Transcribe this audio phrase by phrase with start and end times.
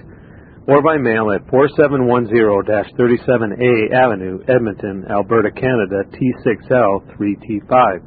[0.66, 8.00] or by mail at 4710-37A Avenue, Edmonton, Alberta, Canada, T6L3T5.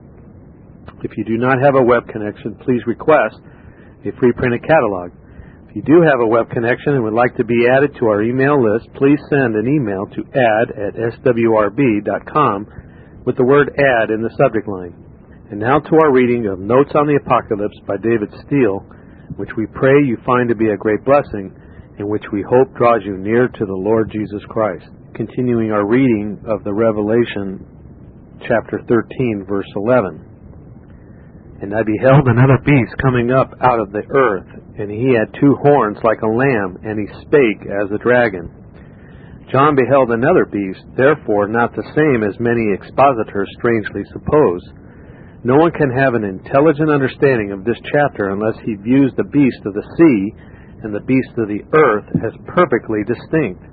[1.03, 3.39] If you do not have a web connection, please request
[4.05, 5.11] a free printed catalog.
[5.77, 8.57] You do have a web connection and would like to be added to our email
[8.57, 12.57] list, please send an email to add at swrb.com
[13.27, 14.97] with the word add in the subject line.
[15.51, 18.81] And now to our reading of Notes on the Apocalypse by David Steele,
[19.37, 21.53] which we pray you find to be a great blessing
[21.99, 24.89] and which we hope draws you near to the Lord Jesus Christ.
[25.13, 27.61] Continuing our reading of the Revelation
[28.49, 30.25] chapter 13 verse 11.
[31.61, 35.57] And I beheld another beast coming up out of the earth, and he had two
[35.65, 38.53] horns like a lamb, and he spake as a dragon.
[39.51, 44.61] John beheld another beast, therefore not the same as many expositors strangely suppose.
[45.43, 49.63] No one can have an intelligent understanding of this chapter unless he views the beast
[49.65, 50.35] of the sea
[50.83, 53.63] and the beast of the earth as perfectly distinct.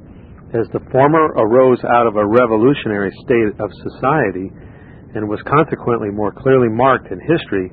[0.55, 4.55] As the former arose out of a revolutionary state of society,
[5.15, 7.71] and was consequently more clearly marked in history,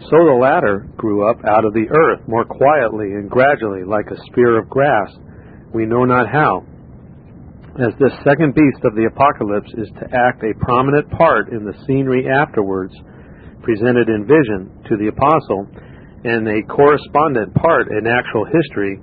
[0.00, 4.20] so the latter grew up out of the earth more quietly and gradually like a
[4.26, 5.10] spear of grass,
[5.72, 6.64] we know not how.
[7.80, 11.72] As this second beast of the apocalypse is to act a prominent part in the
[11.86, 12.92] scenery afterwards,
[13.62, 15.64] presented in vision to the apostle,
[16.24, 19.00] and a correspondent part in actual history,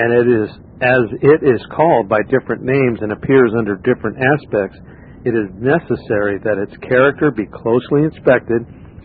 [0.00, 0.48] and it is
[0.80, 4.76] as it is called by different names and appears under different aspects,
[5.24, 8.60] it is necessary that its character be closely inspected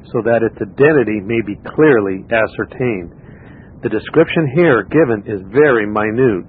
[0.09, 3.13] so that its identity may be clearly ascertained.
[3.83, 6.45] The description here given is very minute.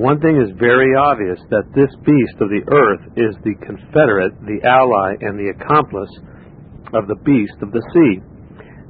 [0.00, 4.64] One thing is very obvious that this beast of the earth is the confederate, the
[4.64, 6.12] ally, and the accomplice
[6.96, 8.24] of the beast of the sea.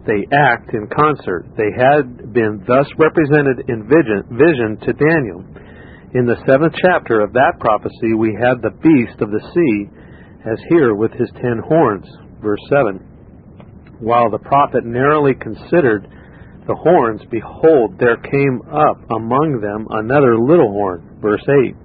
[0.07, 1.51] They act in concert.
[1.59, 5.43] They had been thus represented in vision, vision to Daniel.
[6.15, 9.91] In the seventh chapter of that prophecy, we had the beast of the sea,
[10.47, 12.07] as here with his ten horns.
[12.41, 13.10] Verse 7.
[14.01, 16.09] While the prophet narrowly considered
[16.67, 21.21] the horns, behold, there came up among them another little horn.
[21.21, 21.77] Verse 8.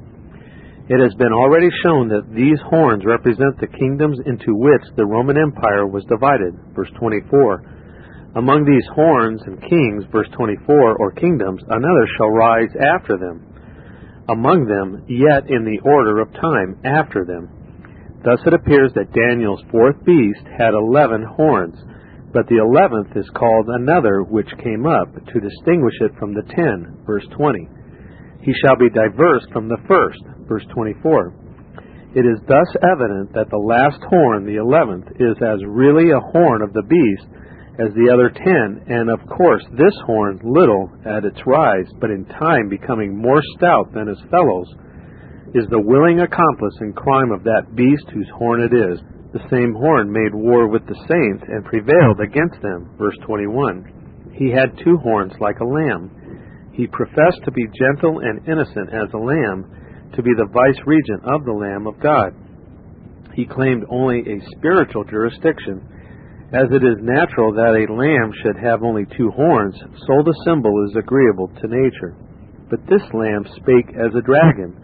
[0.87, 5.35] It has been already shown that these horns represent the kingdoms into which the Roman
[5.35, 6.55] Empire was divided.
[6.75, 8.35] Verse 24.
[8.35, 13.43] Among these horns and kings, verse 24, or kingdoms, another shall rise after them.
[14.29, 17.49] Among them, yet in the order of time, after them.
[18.23, 21.75] Thus it appears that Daniel's fourth beast had eleven horns,
[22.35, 26.99] but the eleventh is called another which came up, to distinguish it from the ten,
[27.07, 27.63] verse 20.
[28.43, 31.31] He shall be diverse from the first, verse 24.
[32.11, 36.59] It is thus evident that the last horn, the eleventh, is as really a horn
[36.59, 37.23] of the beast
[37.79, 42.27] as the other ten, and of course this horn little at its rise, but in
[42.35, 44.67] time becoming more stout than his fellows,
[45.55, 48.99] is the willing accomplice in crime of that beast whose horn it is.
[49.35, 52.95] The same horn made war with the saints and prevailed against them.
[52.97, 54.31] Verse 21.
[54.31, 56.71] He had two horns like a lamb.
[56.71, 59.67] He professed to be gentle and innocent as a lamb,
[60.15, 62.31] to be the vice regent of the Lamb of God.
[63.35, 65.83] He claimed only a spiritual jurisdiction
[66.55, 69.75] as it is natural that a lamb should have only two horns,
[70.07, 72.15] so the symbol is agreeable to nature.
[72.69, 74.79] But this lamb spake as a dragon,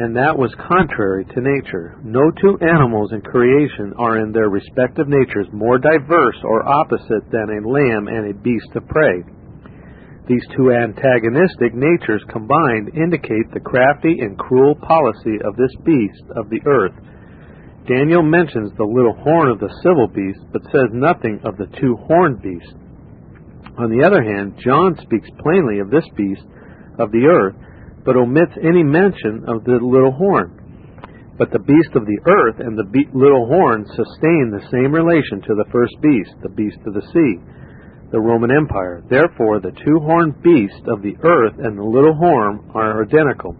[0.00, 2.00] and that was contrary to nature.
[2.02, 7.52] No two animals in creation are in their respective natures more diverse or opposite than
[7.52, 9.20] a lamb and a beast of prey.
[10.26, 16.48] These two antagonistic natures combined indicate the crafty and cruel policy of this beast of
[16.48, 16.96] the earth
[17.90, 21.96] Daniel mentions the little horn of the civil beast, but says nothing of the two
[22.06, 22.74] horned beast.
[23.78, 26.44] On the other hand, John speaks plainly of this beast
[26.98, 27.56] of the earth,
[28.04, 30.56] but omits any mention of the little horn.
[31.38, 35.40] But the beast of the earth and the be- little horn sustain the same relation
[35.42, 37.40] to the first beast, the beast of the sea.
[38.10, 39.02] the Roman Empire.
[39.08, 43.54] Therefore, the two horned beast of the earth and the little horn are identical.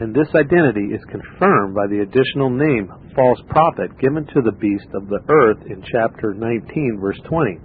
[0.00, 4.88] And this identity is confirmed by the additional name, false prophet, given to the beast
[4.92, 7.60] of the earth in chapter 19, verse 20.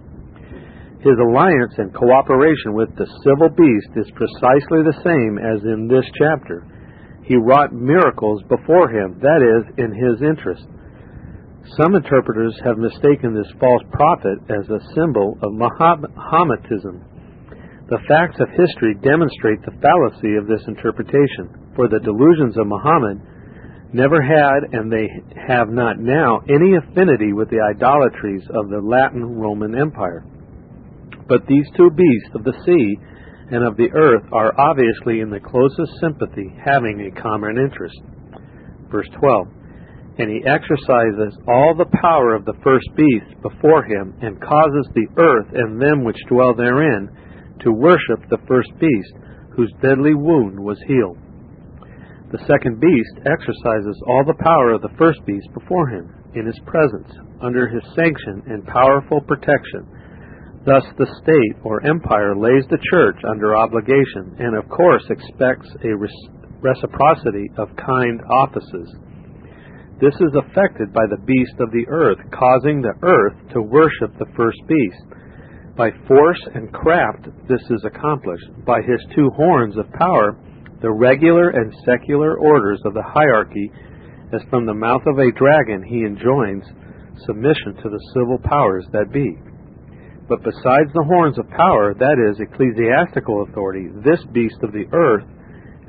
[1.01, 6.05] His alliance and cooperation with the civil beast is precisely the same as in this
[6.13, 6.61] chapter.
[7.25, 10.61] He wrought miracles before him, that is, in his interest.
[11.81, 17.01] Some interpreters have mistaken this false prophet as a symbol of Mahometanism.
[17.89, 23.21] The facts of history demonstrate the fallacy of this interpretation, for the delusions of Muhammad
[23.93, 25.09] never had, and they
[25.47, 30.23] have not now, any affinity with the idolatries of the Latin Roman Empire.
[31.31, 32.99] But these two beasts of the sea
[33.55, 37.95] and of the earth are obviously in the closest sympathy, having a common interest.
[38.91, 39.47] Verse 12
[40.19, 45.07] and he exercises all the power of the first beast before him, and causes the
[45.17, 47.07] earth and them which dwell therein
[47.61, 49.13] to worship the first beast,
[49.55, 51.17] whose deadly wound was healed.
[52.35, 56.59] The second beast exercises all the power of the first beast before him, in his
[56.67, 57.09] presence,
[57.41, 59.87] under his sanction and powerful protection.
[60.63, 65.97] Thus the state or empire lays the church under obligation, and of course expects a
[66.61, 68.93] reciprocity of kind offices.
[69.99, 74.29] This is effected by the beast of the earth, causing the earth to worship the
[74.35, 75.03] first beast.
[75.75, 78.45] By force and craft this is accomplished.
[78.65, 80.37] By his two horns of power,
[80.81, 83.71] the regular and secular orders of the hierarchy,
[84.33, 86.65] as from the mouth of a dragon he enjoins
[87.25, 89.37] submission to the civil powers that be.
[90.31, 95.27] But besides the horns of power, that is, ecclesiastical authority, this beast of the earth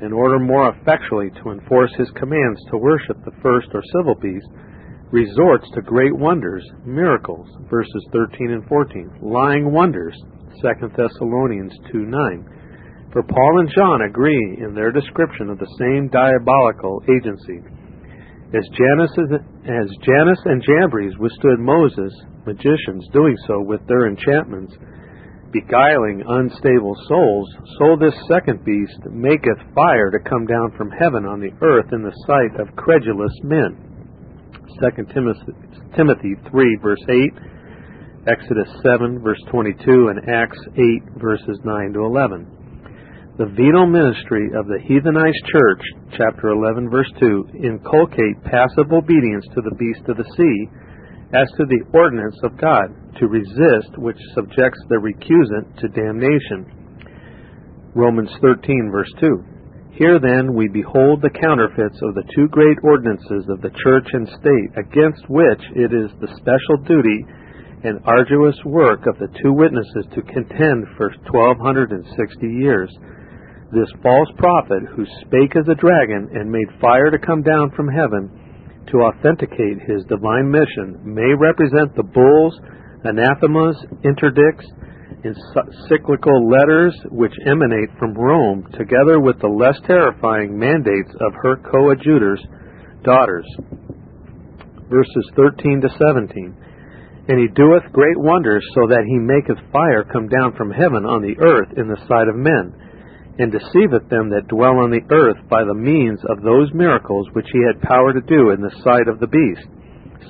[0.03, 4.51] in order more effectually to enforce his commands to worship the first or civil beast,
[5.15, 10.19] resorts to great wonders, miracles, verses 13 and 14, lying wonders,
[10.59, 13.09] 2 Thessalonians 2 9.
[13.13, 17.63] For Paul and John agree in their description of the same diabolical agency.
[18.53, 19.09] As Janus,
[19.65, 22.13] as Jannes and Jambres withstood Moses,
[22.45, 24.75] magicians doing so with their enchantments,
[25.51, 31.39] beguiling unstable souls, so this second beast maketh fire to come down from heaven on
[31.39, 33.75] the earth in the sight of credulous men.
[34.81, 35.03] 2
[35.95, 37.33] Timothy 3, verse 8,
[38.27, 40.81] Exodus 7, verse 22, and Acts 8,
[41.17, 42.52] verses 9 to 11.
[43.33, 45.81] The venal ministry of the heathenized church,
[46.13, 50.57] chapter 11, verse 2, inculcate passive obedience to the beast of the sea
[51.33, 56.69] as to the ordinance of God to resist, which subjects the recusant to damnation.
[57.97, 59.97] Romans 13, verse 2.
[59.97, 64.29] Here then we behold the counterfeits of the two great ordinances of the church and
[64.29, 67.25] state, against which it is the special duty
[67.81, 72.93] and arduous work of the two witnesses to contend for twelve hundred and sixty years.
[73.73, 77.87] This false prophet, who spake as a dragon and made fire to come down from
[77.87, 78.29] heaven
[78.91, 82.53] to authenticate his divine mission, may represent the bulls
[83.03, 83.75] anathemas,
[84.05, 84.69] interdicts,
[85.23, 85.35] and
[85.89, 92.43] cyclical letters which emanate from Rome, together with the less terrifying mandates of her coadjutors'
[93.03, 93.47] daughters.
[94.89, 96.55] Verses 13 to 17.
[97.29, 101.21] And he doeth great wonders, so that he maketh fire come down from heaven on
[101.21, 102.75] the earth in the sight of men,
[103.39, 107.47] and deceiveth them that dwell on the earth by the means of those miracles which
[107.51, 109.67] he had power to do in the sight of the beast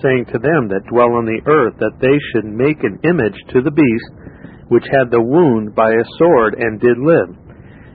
[0.02, 3.64] saying to them that dwell on the earth that they should make an image to
[3.64, 4.12] the beast
[4.68, 7.32] which had the wound by a sword and did live.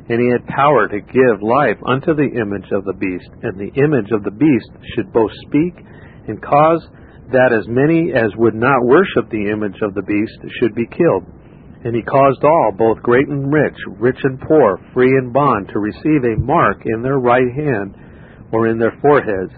[0.09, 3.73] And he had power to give life unto the image of the beast, and the
[3.77, 5.77] image of the beast should both speak
[6.29, 6.81] and cause
[7.33, 11.29] that as many as would not worship the image of the beast should be killed.
[11.85, 15.79] And he caused all, both great and rich, rich and poor, free and bond, to
[15.79, 17.95] receive a mark in their right hand
[18.53, 19.53] or in their foreheads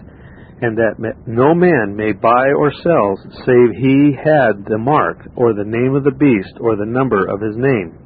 [0.61, 0.93] and that
[1.25, 6.05] no man may buy or sell save he had the mark, or the name of
[6.05, 7.97] the beast, or the number of his name.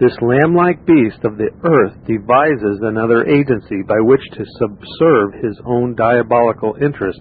[0.00, 5.60] This lamb like beast of the earth devises another agency by which to subserve his
[5.68, 7.20] own diabolical interest,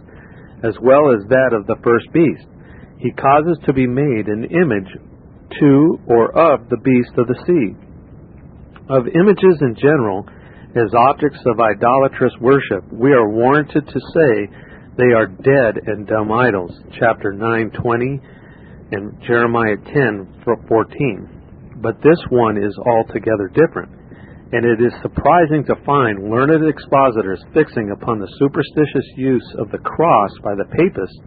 [0.63, 2.47] as well as that of the first beast.
[3.03, 4.95] He causes to be made an image
[5.60, 7.75] to or of the beast of the sea.
[8.89, 10.25] Of images in general,
[10.75, 14.48] as objects of idolatrous worship, we are warranted to say
[14.98, 16.72] they are dead and dumb idols.
[17.00, 18.20] Chapter 9:20
[18.92, 21.27] and Jeremiah 10:14.
[21.82, 23.92] But this one is altogether different,
[24.51, 29.77] and it is surprising to find learned expositors fixing upon the superstitious use of the
[29.77, 31.20] cross by the papists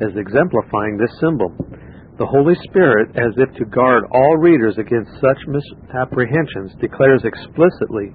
[0.00, 1.54] as exemplifying this symbol.
[2.20, 8.12] The Holy Spirit, as if to guard all readers against such misapprehensions, declares explicitly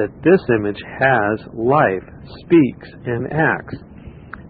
[0.00, 2.08] that this image has life,
[2.40, 3.76] speaks, and acts.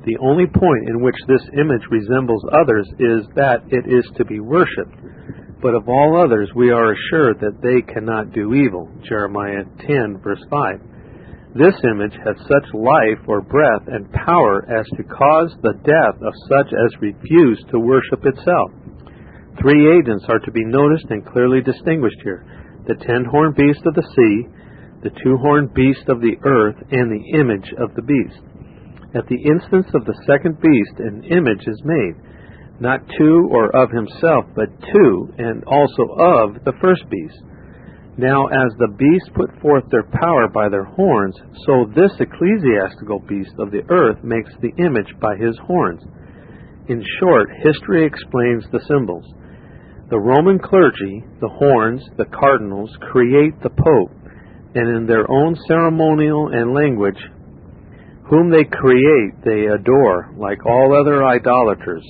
[0.07, 4.39] The only point in which this image resembles others is that it is to be
[4.39, 4.95] worshipped.
[5.61, 8.89] But of all others we are assured that they cannot do evil.
[9.03, 11.59] Jeremiah 10, verse 5.
[11.59, 16.33] This image has such life or breath and power as to cause the death of
[16.47, 18.71] such as refuse to worship itself.
[19.61, 22.45] Three agents are to be noticed and clearly distinguished here
[22.87, 24.49] the ten horned beast of the sea,
[25.03, 28.41] the two horned beast of the earth, and the image of the beast.
[29.15, 32.17] At the instance of the second beast, an image is made,
[32.81, 37.41] not to or of himself, but to, and also of, the first beast.
[38.17, 43.55] Now, as the beasts put forth their power by their horns, so this ecclesiastical beast
[43.59, 46.03] of the earth makes the image by his horns.
[46.89, 49.25] In short, history explains the symbols.
[50.15, 54.15] The Roman clergy, the horns, the cardinals, create the Pope,
[54.79, 57.19] and in their own ceremonial and language
[58.31, 62.07] whom they create, they adore, like all other idolaters.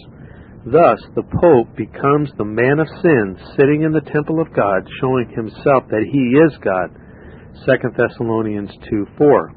[0.66, 5.32] Thus, the Pope becomes the man of sin, sitting in the temple of God, showing
[5.32, 6.92] himself that he is God.
[7.64, 9.52] 2 Thessalonians 2 4.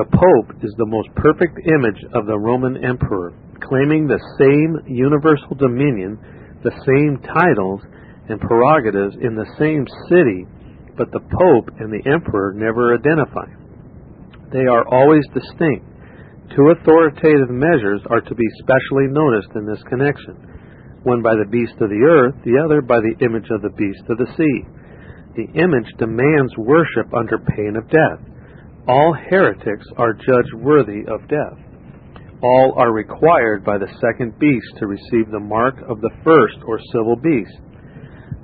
[0.00, 5.52] The Pope is the most perfect image of the Roman Emperor, claiming the same universal
[5.60, 6.16] dominion,
[6.64, 7.80] the same titles
[8.28, 10.48] and prerogatives in the same city,
[10.96, 13.46] but the Pope and the Emperor never identify.
[14.50, 15.84] They are always distinct.
[16.56, 20.54] Two authoritative measures are to be specially noticed in this connection
[21.04, 24.02] one by the beast of the earth, the other by the image of the beast
[24.08, 24.58] of the sea.
[25.36, 28.24] The image demands worship under pain of death.
[28.88, 31.60] All heretics are judged worthy of death.
[32.42, 36.78] All are required by the second beast to receive the mark of the first or
[36.92, 37.58] civil beast.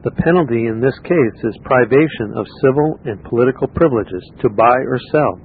[0.02, 4.99] The penalty in this case is privation of civil and political privileges to buy or
[5.12, 5.37] sell.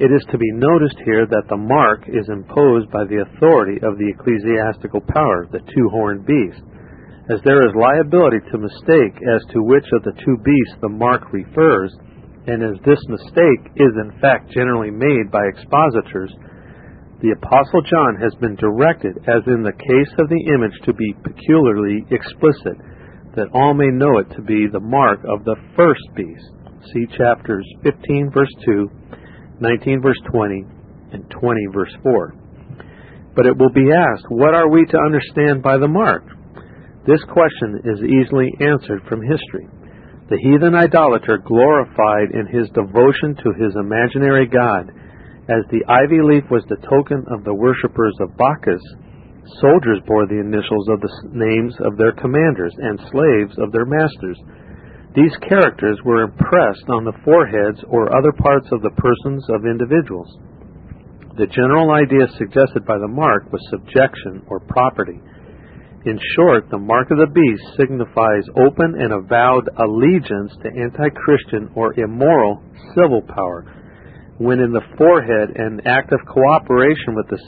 [0.00, 3.98] It is to be noticed here that the mark is imposed by the authority of
[3.98, 6.62] the ecclesiastical power, the two horned beast,
[7.30, 11.30] as there is liability to mistake as to which of the two beasts the mark
[11.32, 11.94] refers,
[12.46, 16.32] and as this mistake is in fact generally made by expositors,
[17.20, 21.14] the Apostle John has been directed, as in the case of the image, to be
[21.26, 22.78] peculiarly explicit,
[23.34, 26.54] that all may know it to be the mark of the first beast.
[26.94, 28.90] See chapters 15, verse 2
[29.60, 30.64] 19 verse 20,
[31.12, 32.34] and 20 verse 4.
[33.34, 36.22] But it will be asked, what are we to understand by the mark?
[37.06, 39.66] This question is easily answered from history.
[40.30, 44.92] The heathen idolater glorified in his devotion to his imaginary god,
[45.48, 48.84] as the ivy leaf was the token of the worshippers of Bacchus,
[49.64, 54.36] soldiers bore the initials of the names of their commanders and slaves of their masters.
[55.16, 60.28] These characters were impressed on the foreheads or other parts of the persons of individuals.
[61.40, 65.16] The general idea suggested by the mark was subjection or property.
[66.04, 71.72] In short, the mark of the beast signifies open and avowed allegiance to anti Christian
[71.74, 72.62] or immoral
[72.94, 73.64] civil power,
[74.38, 77.38] when in the forehead and active cooperation with the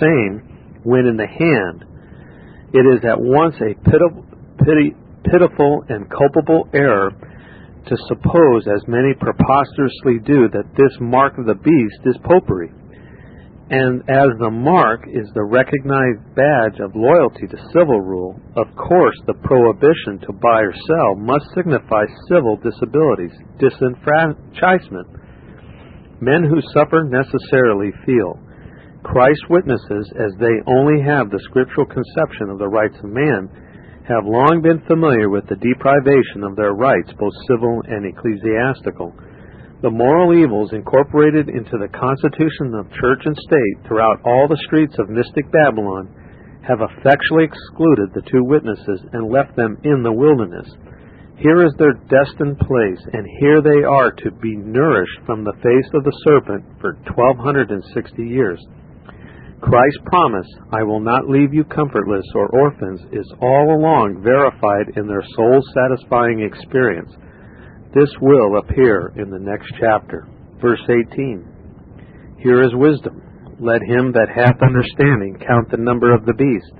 [0.00, 1.84] same, when in the hand.
[2.72, 3.74] It is at once a
[5.24, 7.10] pitiful and culpable error
[7.86, 12.70] to suppose, as many preposterously do, that this mark of the beast is popery.
[13.70, 19.16] And as the mark is the recognized badge of loyalty to civil rule, of course
[19.26, 25.25] the prohibition to buy or sell must signify civil disabilities, disenfranchisement.
[26.20, 28.40] Men who suffer necessarily feel.
[29.04, 33.48] Christ witnesses, as they only have the scriptural conception of the rights of man,
[34.08, 39.12] have long been familiar with the deprivation of their rights, both civil and ecclesiastical.
[39.82, 44.96] The moral evils incorporated into the constitution of church and state throughout all the streets
[44.98, 46.08] of mystic Babylon
[46.66, 50.66] have effectually excluded the two witnesses and left them in the wilderness.
[51.38, 55.90] Here is their destined place, and here they are to be nourished from the face
[55.92, 58.58] of the serpent for 1260 years.
[59.60, 65.06] Christ's promise, I will not leave you comfortless or orphans, is all along verified in
[65.06, 67.12] their soul satisfying experience.
[67.94, 70.28] This will appear in the next chapter.
[70.60, 73.22] Verse 18 Here is wisdom.
[73.60, 76.72] Let him that hath understanding count the number of the beast,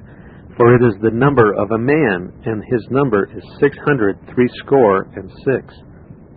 [0.57, 5.09] for it is the number of a man, and his number is six hundred threescore
[5.15, 5.75] and six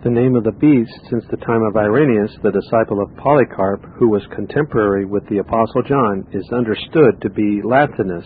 [0.02, 4.08] the name of the beast since the time of Irenaeus, the disciple of Polycarp, who
[4.08, 8.24] was contemporary with the Apostle John, is understood to be Latinus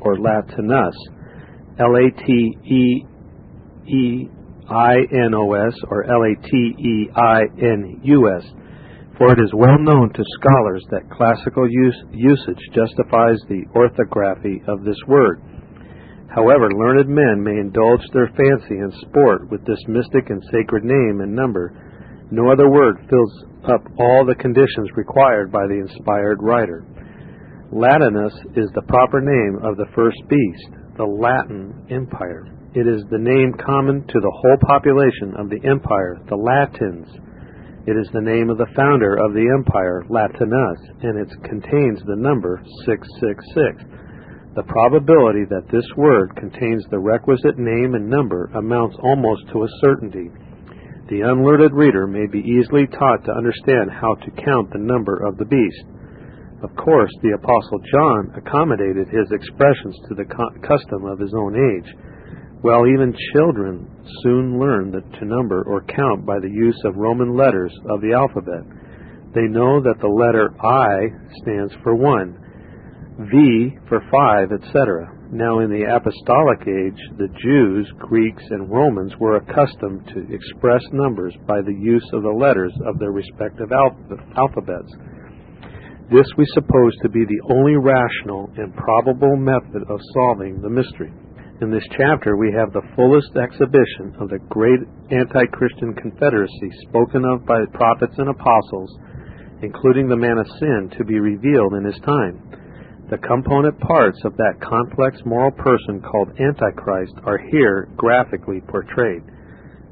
[0.00, 0.94] or Latinus,
[1.80, 3.06] L A T E
[3.90, 4.28] E
[4.70, 4.94] I
[5.26, 8.44] N O S or L A T E I N U S.
[9.18, 14.84] For it is well known to scholars that classical use, usage justifies the orthography of
[14.84, 15.40] this word.
[16.28, 21.22] However, learned men may indulge their fancy and sport with this mystic and sacred name
[21.22, 21.72] and number.
[22.30, 26.84] No other word fills up all the conditions required by the inspired writer.
[27.72, 32.52] Latinus is the proper name of the first beast, the Latin Empire.
[32.74, 37.08] It is the name common to the whole population of the empire, the Latins.
[37.86, 42.18] It is the name of the founder of the empire, Latinus, and it contains the
[42.18, 43.78] number 666.
[44.58, 49.74] The probability that this word contains the requisite name and number amounts almost to a
[49.86, 50.34] certainty.
[51.14, 55.38] The unlearned reader may be easily taught to understand how to count the number of
[55.38, 55.86] the beast.
[56.66, 60.26] Of course, the Apostle John accommodated his expressions to the
[60.66, 61.94] custom of his own age,
[62.66, 63.86] while even children
[64.24, 68.66] soon learn to number or count by the use of Roman letters of the alphabet.
[69.38, 71.06] They know that the letter I
[71.42, 72.34] stands for one,
[73.30, 75.06] V for five, etc.
[75.30, 81.36] Now, in the apostolic age, the Jews, Greeks, and Romans were accustomed to express numbers
[81.46, 84.90] by the use of the letters of their respective alphabets.
[86.10, 91.12] This we suppose to be the only rational and probable method of solving the mystery.
[91.58, 97.24] In this chapter, we have the fullest exhibition of the great anti Christian confederacy spoken
[97.24, 98.92] of by the prophets and apostles,
[99.62, 102.44] including the man of sin, to be revealed in his time.
[103.08, 109.24] The component parts of that complex moral person called Antichrist are here graphically portrayed.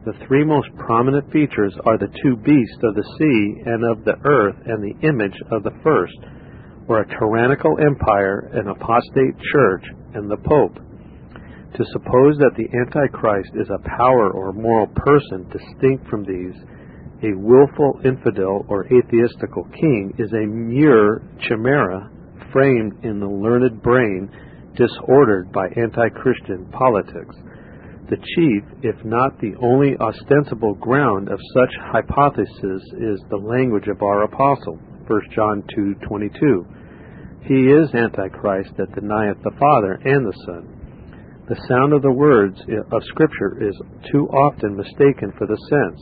[0.05, 4.21] The three most prominent features are the two beasts of the sea and of the
[4.29, 6.19] earth and the image of the first,
[6.89, 10.77] or a tyrannical empire, an apostate church, and the Pope.
[11.75, 16.55] To suppose that the Antichrist is a power or moral person distinct from these,
[17.25, 22.11] a wilful infidel or atheistical king, is a mere chimera
[22.53, 24.31] framed in the learned brain
[24.77, 27.35] disordered by anti Christian politics.
[28.09, 34.01] The chief, if not the only ostensible ground of such hypothesis, is the language of
[34.03, 36.67] our apostle, 1 John 2:22.
[37.43, 40.74] He is Antichrist that denieth the Father and the Son.
[41.47, 42.57] The sound of the words
[42.91, 43.77] of Scripture is
[44.11, 46.01] too often mistaken for the sense.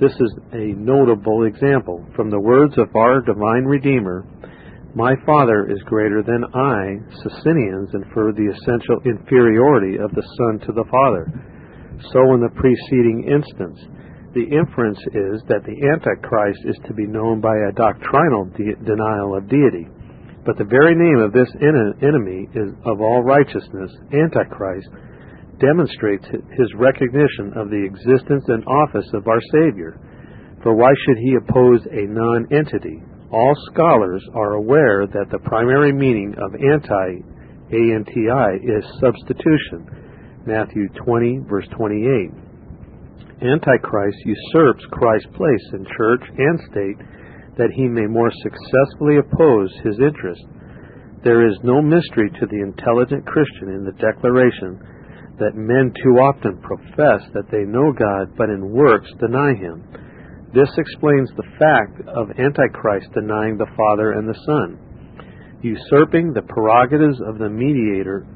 [0.00, 2.02] This is a notable example.
[2.16, 4.24] From the words of our divine Redeemer,
[4.94, 10.72] my Father is greater than I, Socinians infer the essential inferiority of the Son to
[10.72, 11.28] the Father.
[12.12, 13.76] So in the preceding instance,
[14.32, 19.36] the inference is that the Antichrist is to be known by a doctrinal de- denial
[19.36, 19.84] of deity.
[20.44, 24.88] But the very name of this enemy is of all righteousness, Antichrist,
[25.60, 26.26] demonstrates
[26.58, 30.00] his recognition of the existence and office of our Savior.
[30.62, 35.92] For why should he oppose a non entity, all scholars are aware that the primary
[35.92, 37.22] meaning of anti,
[37.70, 39.86] A-N-T-I, is substitution.
[40.44, 42.30] Matthew 20, verse 28.
[43.42, 46.98] Antichrist usurps Christ's place in church and state
[47.56, 50.42] that he may more successfully oppose his interest.
[51.24, 54.80] There is no mystery to the intelligent Christian in the declaration
[55.38, 59.84] that men too often profess that they know God but in works deny him.
[60.54, 64.78] This explains the fact of Antichrist denying the Father and the Son.
[65.62, 68.26] Usurping the prerogatives of the mediator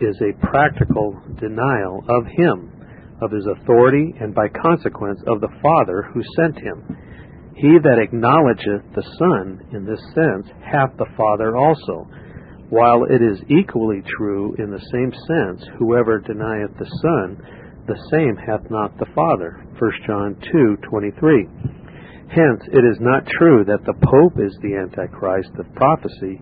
[0.00, 2.72] is a practical denial of him,
[3.20, 6.84] of his authority, and by consequence of the Father who sent him.
[7.56, 12.06] He that acknowledgeth the Son in this sense hath the Father also.
[12.68, 17.40] While it is equally true in the same sense, whoever denieth the Son,
[17.86, 19.64] the same hath not the Father.
[19.78, 21.48] 1 John 2:23.
[22.28, 26.38] Hence, it is not true that the Pope is the Antichrist of prophecy,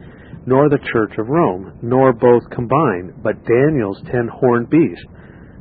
[0.46, 5.06] nor the Church of Rome, nor both combined, but Daniel's ten horned beast,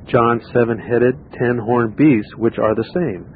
[0.07, 3.27] John seven headed, ten horned beasts, which are the same.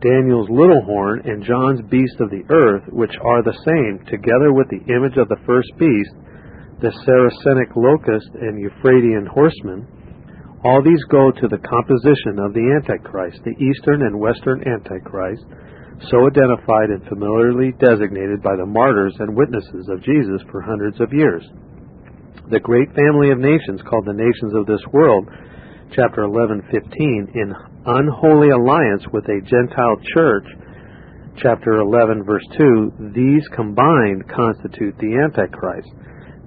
[0.00, 4.68] Daniel's little horn and John's beast of the earth, which are the same, together with
[4.70, 6.14] the image of the first beast,
[6.80, 9.86] the Saracenic locust and Euphratean horseman,
[10.64, 15.46] all these go to the composition of the Antichrist, the Eastern and Western Antichrist,
[16.10, 21.12] so identified and familiarly designated by the martyrs and witnesses of Jesus for hundreds of
[21.12, 21.42] years.
[22.50, 25.26] The great family of nations called the nations of this world,
[25.94, 27.54] chapter 11:15, in
[27.88, 30.46] unholy alliance with a Gentile church,
[31.40, 35.88] chapter 11 verse 2, these combined constitute the Antichrist.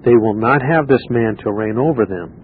[0.05, 2.41] They will not have this man to reign over them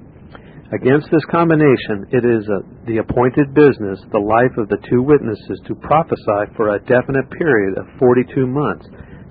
[0.68, 2.60] Against this combination, it is a,
[2.92, 7.80] the appointed business, the life of the two witnesses, to prophesy for a definite period
[7.80, 8.84] of 42 months,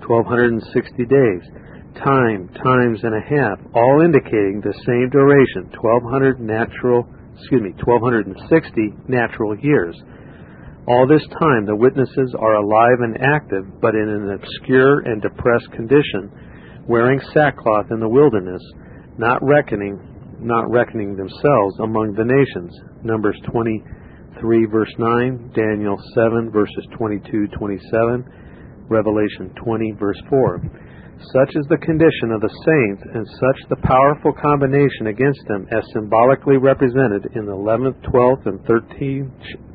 [0.09, 0.65] 1260
[1.05, 1.43] days,
[2.01, 7.05] time, times and a half, all indicating the same duration, 1200 natural,
[7.39, 9.95] excuse me, 1260 natural years.
[10.87, 15.69] All this time, the witnesses are alive and active, but in an obscure and depressed
[15.71, 16.31] condition,
[16.87, 18.61] wearing sackcloth in the wilderness,
[19.17, 19.99] not reckoning
[20.39, 22.71] not reckoning themselves among the nations.
[23.03, 30.61] Numbers 23 verse 9, Daniel 7 verses 22 27, Revelation 20 verse 4.
[31.17, 35.83] Such is the condition of the saints, and such the powerful combination against them as
[35.91, 39.31] symbolically represented in the 11th, 12th, and 13th,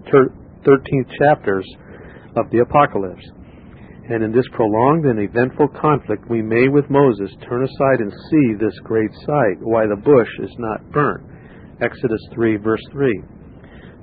[0.06, 1.66] 13th chapters
[2.36, 3.26] of the Apocalypse.
[4.08, 8.54] And in this prolonged and eventful conflict, we may, with Moses, turn aside and see
[8.54, 11.26] this great sight, why the bush is not burnt.
[11.80, 13.22] Exodus 3, verse 3.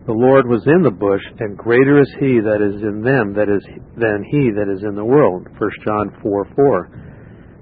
[0.07, 3.47] The Lord was in the bush, and greater is he that is in them that
[3.47, 3.63] is
[3.95, 5.47] than he that is in the world.
[5.57, 7.08] 1 John 4, 4.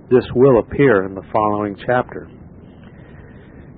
[0.09, 2.31] This will appear in the following chapter.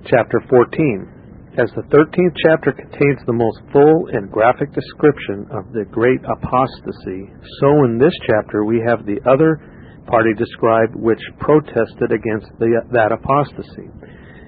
[0.06, 1.58] Chapter 14.
[1.58, 7.26] As the 13th chapter contains the most full and graphic description of the great apostasy,
[7.58, 9.58] so in this chapter we have the other
[10.06, 13.90] party described which protested against the, that apostasy.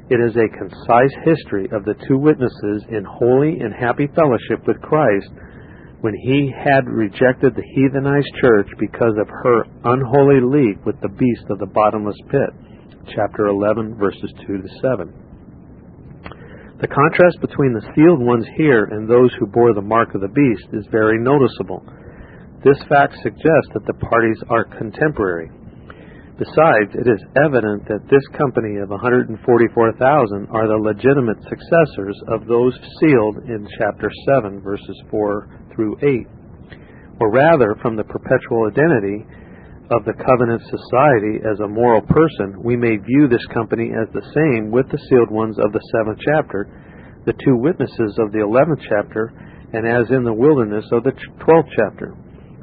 [0.06, 4.78] It is a concise history of the two witnesses in holy and happy fellowship with
[4.86, 5.34] Christ
[6.02, 11.46] when he had rejected the heathenized church because of her unholy league with the beast
[11.48, 12.50] of the bottomless pit.
[13.14, 15.14] Chapter 11, verses 2 to 7.
[16.82, 20.34] The contrast between the sealed ones here and those who bore the mark of the
[20.34, 21.86] beast is very noticeable.
[22.66, 25.50] This fact suggests that the parties are contemporary.
[26.34, 29.38] Besides, it is evident that this company of 144,000
[30.50, 36.26] are the legitimate successors of those sealed in chapter 7, verses 4 through 8.
[37.20, 39.24] Or rather, from the perpetual identity
[39.90, 44.24] of the covenant society as a moral person, we may view this company as the
[44.32, 46.66] same with the sealed ones of the seventh chapter,
[47.26, 49.30] the two witnesses of the eleventh chapter,
[49.72, 52.16] and as in the wilderness of the twelfth chapter.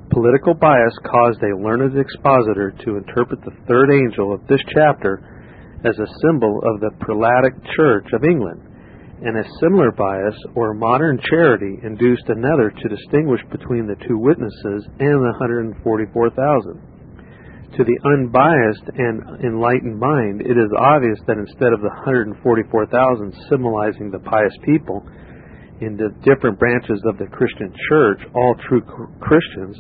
[0.10, 5.22] Political bias caused a learned expositor to interpret the third angel of this chapter
[5.86, 8.62] as a symbol of the prelatic church of England,
[9.22, 14.88] and a similar bias or modern charity induced another to distinguish between the two witnesses
[15.00, 15.76] and the 144,000.
[17.78, 22.42] To the unbiased and enlightened mind, it is obvious that instead of the 144,000
[23.50, 25.06] symbolizing the pious people
[25.80, 28.82] in the different branches of the Christian church, all true
[29.22, 29.80] Christians,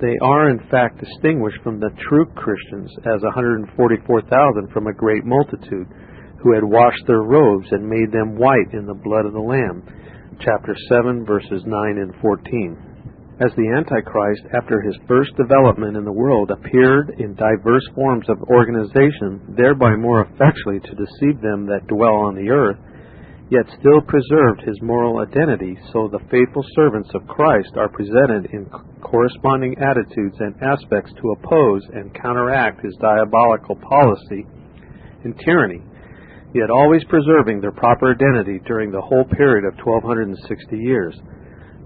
[0.00, 5.88] they are in fact distinguished from the true Christians as 144,000 from a great multitude
[6.44, 9.82] who had washed their robes and made them white in the blood of the Lamb.
[10.38, 12.94] Chapter 7, verses 9 and 14
[13.42, 18.38] as the Antichrist, after his first development in the world, appeared in diverse forms of
[18.46, 22.78] organization, thereby more effectually to deceive them that dwell on the earth,
[23.50, 28.70] yet still preserved his moral identity, so the faithful servants of Christ are presented in
[29.02, 34.46] corresponding attitudes and aspects to oppose and counteract his diabolical policy
[35.24, 35.82] and tyranny,
[36.54, 41.18] yet always preserving their proper identity during the whole period of 1260 years.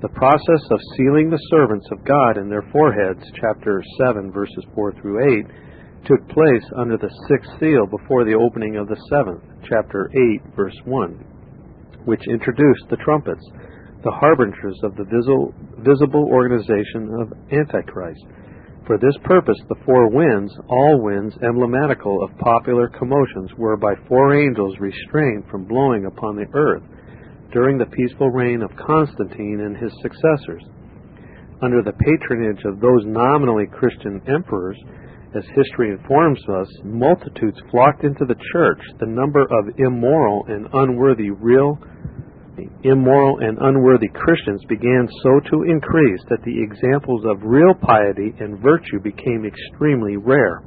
[0.03, 4.93] The process of sealing the servants of God in their foreheads, chapter 7, verses 4
[5.01, 10.09] through 8, took place under the sixth seal before the opening of the seventh, chapter
[10.15, 11.11] 8, verse 1,
[12.05, 13.43] which introduced the trumpets,
[14.05, 15.05] the harbingers of the
[15.83, 18.23] visible organization of Antichrist.
[18.89, 24.35] For this purpose, the four winds, all winds emblematical of popular commotions, were by four
[24.35, 26.83] angels restrained from blowing upon the earth
[27.53, 30.65] during the peaceful reign of Constantine and his successors.
[31.61, 34.79] Under the patronage of those nominally Christian emperors,
[35.37, 38.81] as history informs us, multitudes flocked into the church.
[39.01, 41.79] The number of immoral and unworthy real
[42.83, 48.63] immoral and unworthy Christians began so to increase that the examples of real piety and
[48.63, 50.63] virtue became extremely rare.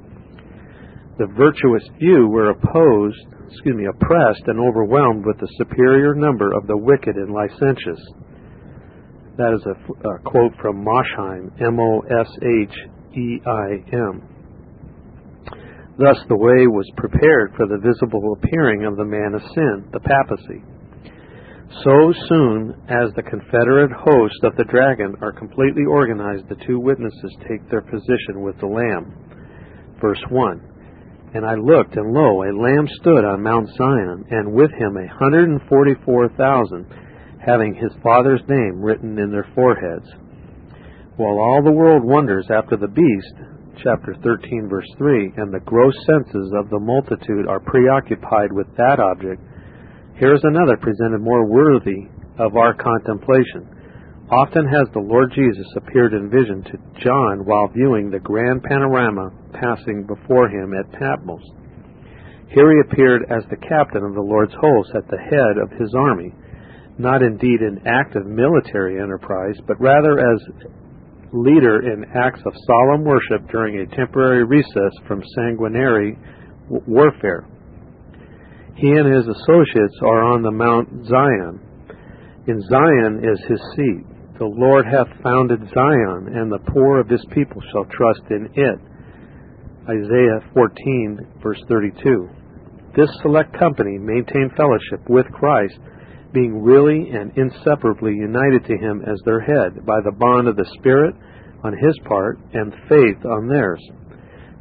[1.18, 6.68] The virtuous few were opposed excuse me, oppressed and overwhelmed with the superior number of
[6.68, 8.00] the wicked and licentious.
[9.38, 9.76] That is a,
[10.08, 12.22] a quote from Mosheim, M-O-S-H-E-I-M.
[15.98, 20.00] Thus the way was prepared for the visible appearing of the man of sin, the
[20.00, 20.64] papacy.
[21.80, 27.32] So soon as the confederate host of the dragon are completely organized, the two witnesses
[27.48, 29.16] take their position with the Lamb.
[30.02, 30.60] Verse 1
[31.34, 35.08] And I looked, and lo, a lamb stood on Mount Zion, and with him a
[35.16, 36.86] hundred and forty four thousand,
[37.40, 40.12] having his father's name written in their foreheads.
[41.16, 43.36] While all the world wonders after the beast,
[43.82, 49.00] chapter 13, verse 3, and the gross senses of the multitude are preoccupied with that
[49.00, 49.42] object,
[50.22, 52.06] here is another presented more worthy
[52.38, 53.66] of our contemplation.
[54.30, 59.34] Often has the Lord Jesus appeared in vision to John while viewing the grand panorama
[59.52, 61.42] passing before him at Patmos.
[62.54, 65.90] Here he appeared as the captain of the Lord's host at the head of his
[65.98, 66.32] army,
[67.00, 70.40] not indeed in active military enterprise, but rather as
[71.34, 76.16] leader in acts of solemn worship during a temporary recess from sanguinary
[76.70, 77.48] warfare.
[78.82, 81.62] He and his associates are on the Mount Zion.
[82.48, 84.06] In Zion is his seat.
[84.40, 88.80] The Lord hath founded Zion, and the poor of his people shall trust in it.
[89.86, 92.28] Isaiah 14, verse 32.
[92.98, 95.78] This select company maintain fellowship with Christ,
[96.34, 100.70] being really and inseparably united to him as their head by the bond of the
[100.80, 101.14] Spirit
[101.64, 103.82] on his part and faith on theirs.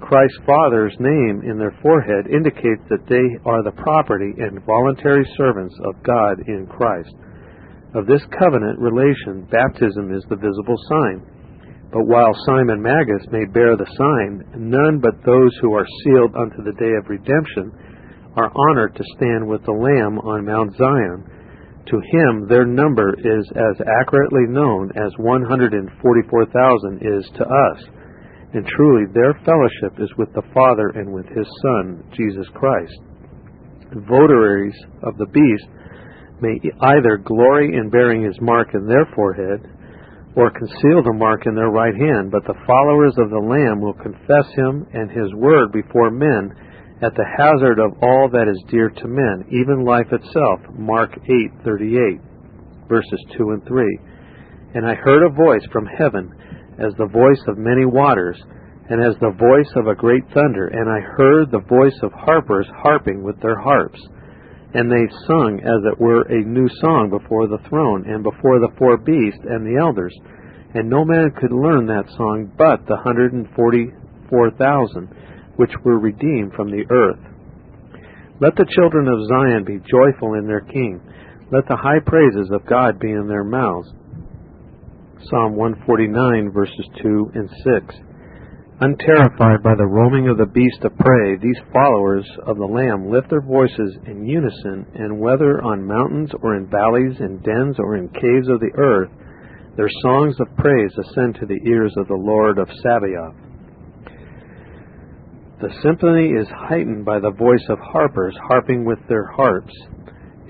[0.01, 5.75] Christ's Father's name in their forehead indicates that they are the property and voluntary servants
[5.85, 7.15] of God in Christ.
[7.95, 11.23] Of this covenant relation, baptism is the visible sign.
[11.93, 16.63] But while Simon Magus may bear the sign, none but those who are sealed unto
[16.63, 17.73] the day of redemption
[18.37, 21.27] are honored to stand with the Lamb on Mount Zion.
[21.91, 25.91] To him their number is as accurately known as 144,000
[27.03, 28.00] is to us.
[28.53, 32.99] And truly their fellowship is with the Father and with his Son, Jesus Christ.
[34.09, 35.69] Votaries of the beast
[36.41, 36.59] may
[36.97, 39.61] either glory in bearing his mark in their forehead,
[40.37, 43.95] or conceal the mark in their right hand, but the followers of the Lamb will
[43.95, 46.55] confess him and his word before men
[47.03, 50.61] at the hazard of all that is dear to men, even life itself.
[50.79, 52.21] Mark 8:38,
[52.89, 53.99] verses 2 and 3.
[54.75, 56.31] And I heard a voice from heaven,
[56.81, 58.41] as the voice of many waters,
[58.89, 62.67] and as the voice of a great thunder, and I heard the voice of harpers
[62.83, 64.01] harping with their harps
[64.75, 68.71] and they sung as it were a new song before the throne and before the
[68.79, 70.15] four beasts and the elders.
[70.75, 73.91] And no man could learn that song but the hundred and forty
[74.29, 75.11] four thousand
[75.57, 77.19] which were redeemed from the earth.
[78.41, 81.03] Let the children of Zion be joyful in their king.
[81.51, 83.91] Let the high praises of God be in their mouths.
[85.29, 87.95] Psalm 149 verses 2 and 6.
[88.81, 93.29] Unterrified by the roaming of the beast of prey, these followers of the Lamb lift
[93.29, 98.09] their voices in unison, and whether on mountains or in valleys, in dens or in
[98.09, 99.11] caves of the earth,
[99.77, 103.37] their songs of praise ascend to the ears of the Lord of Sabaoth.
[105.61, 109.75] The symphony is heightened by the voice of harpers harping with their harps.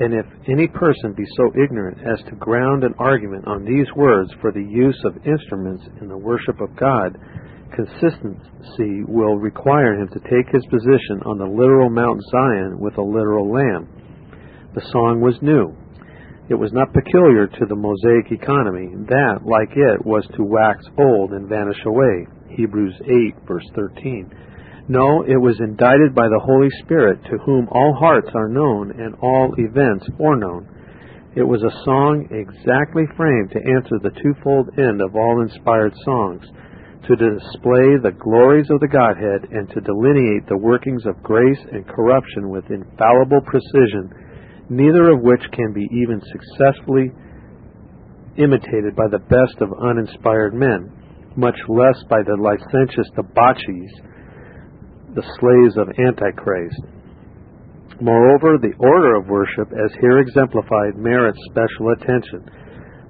[0.00, 4.30] And if any person be so ignorant as to ground an argument on these words
[4.40, 7.18] for the use of instruments in the worship of God,
[7.76, 13.02] consistency will require him to take his position on the literal Mount Zion with a
[13.02, 13.88] literal lamb.
[14.74, 15.76] The song was new.
[16.48, 18.88] It was not peculiar to the Mosaic economy.
[19.06, 22.26] That, like it, was to wax old and vanish away.
[22.56, 24.32] Hebrews 8, verse 13.
[24.90, 29.14] No, it was indited by the Holy Spirit, to whom all hearts are known and
[29.22, 30.66] all events foreknown.
[31.38, 36.42] It was a song exactly framed to answer the twofold end of all inspired songs
[37.06, 41.86] to display the glories of the Godhead and to delineate the workings of grace and
[41.86, 44.10] corruption with infallible precision,
[44.74, 47.14] neither of which can be even successfully
[48.42, 50.90] imitated by the best of uninspired men,
[51.36, 54.09] much less by the licentious debauchees,
[55.14, 56.80] the slaves of Antichrist.
[58.00, 62.48] Moreover, the order of worship, as here exemplified, merits special attention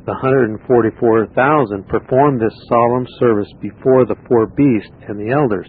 [0.06, 5.68] the 144,000 performed this solemn service before the four beasts and the elders.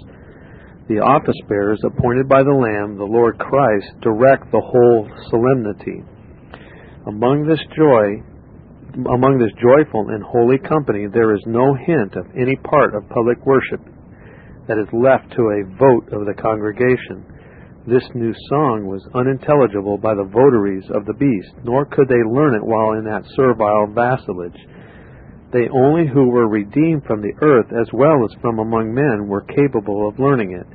[0.88, 6.02] The office bearers appointed by the Lamb, the Lord Christ, direct the whole solemnity.
[7.06, 8.24] Among this joy,
[9.14, 13.46] among this joyful and holy company, there is no hint of any part of public
[13.46, 13.84] worship
[14.72, 17.28] that is left to a vote of the congregation.
[17.84, 22.56] This new song was unintelligible by the votaries of the beast, nor could they learn
[22.56, 24.56] it while in that servile vassalage.
[25.52, 29.44] They only who were redeemed from the earth as well as from among men were
[29.44, 30.68] capable of learning it.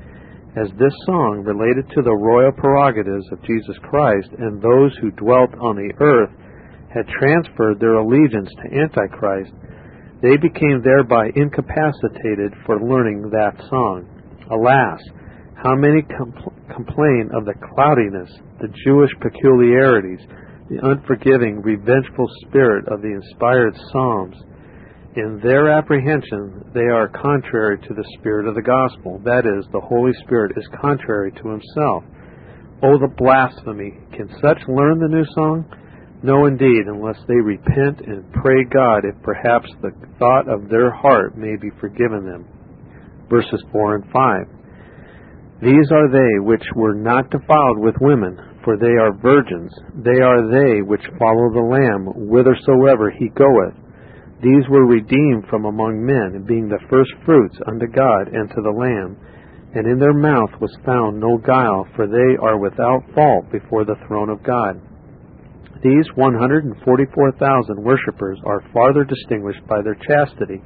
[0.60, 5.56] As this song related to the royal prerogatives of Jesus Christ, and those who dwelt
[5.56, 6.36] on the earth
[6.92, 9.56] had transferred their allegiance to Antichrist,
[10.22, 14.08] they became thereby incapacitated for learning that song.
[14.50, 15.00] Alas!
[15.62, 20.20] How many compl- complain of the cloudiness, the Jewish peculiarities,
[20.68, 24.36] the unforgiving, revengeful spirit of the inspired Psalms?
[25.16, 29.20] In their apprehension, they are contrary to the spirit of the gospel.
[29.24, 32.04] That is, the Holy Spirit is contrary to himself.
[32.82, 33.96] Oh, the blasphemy!
[34.12, 35.64] Can such learn the new song?
[36.26, 41.38] No, indeed, unless they repent and pray God if perhaps the thought of their heart
[41.38, 42.44] may be forgiven them.
[43.30, 45.62] Verses 4 and 5.
[45.62, 49.70] These are they which were not defiled with women, for they are virgins.
[50.02, 53.78] They are they which follow the Lamb whithersoever he goeth.
[54.42, 58.74] These were redeemed from among men, being the first fruits unto God and to the
[58.74, 59.16] Lamb.
[59.78, 63.94] And in their mouth was found no guile, for they are without fault before the
[64.08, 64.82] throne of God.
[65.86, 70.60] These 144,000 worshippers are farther distinguished by their chastity.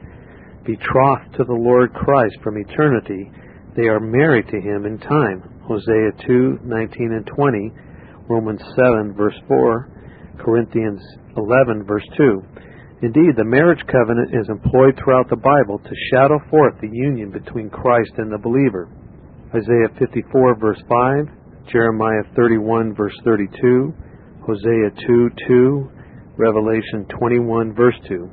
[0.64, 3.30] Betrothed to the Lord Christ from eternity,
[3.76, 5.42] they are married to him in time.
[5.68, 7.70] Hosea 2:19 and 20,
[8.30, 9.88] Romans 7 verse 4,
[10.38, 11.02] Corinthians
[11.36, 12.42] 11 verse 2.
[13.02, 17.68] Indeed, the marriage covenant is employed throughout the Bible to shadow forth the union between
[17.68, 18.88] Christ and the believer.
[19.54, 21.28] Isaiah 54 verse 5,
[21.70, 23.92] Jeremiah 31 verse 32,
[24.46, 25.90] Hosea 2 2,
[26.36, 28.30] Revelation 21 verse 2.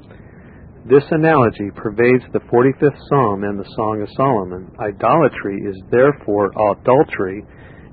[0.89, 4.71] This analogy pervades the 45th Psalm and the Song of Solomon.
[4.79, 7.43] Idolatry is therefore adultery,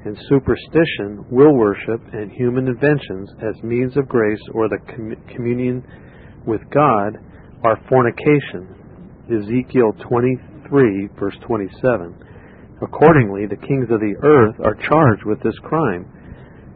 [0.05, 5.83] and superstition, will worship, and human inventions as means of grace or the com- communion
[6.47, 7.19] with God
[7.65, 8.69] are fornication.
[9.27, 12.15] Ezekiel 23, verse 27.
[12.81, 16.07] Accordingly, the kings of the earth are charged with this crime.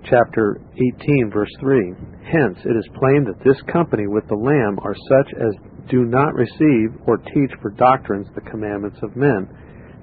[0.05, 0.61] Chapter
[1.03, 1.93] 18, verse 3.
[2.33, 5.55] Hence, it is plain that this company with the Lamb are such as
[5.91, 9.49] do not receive or teach for doctrines the commandments of men,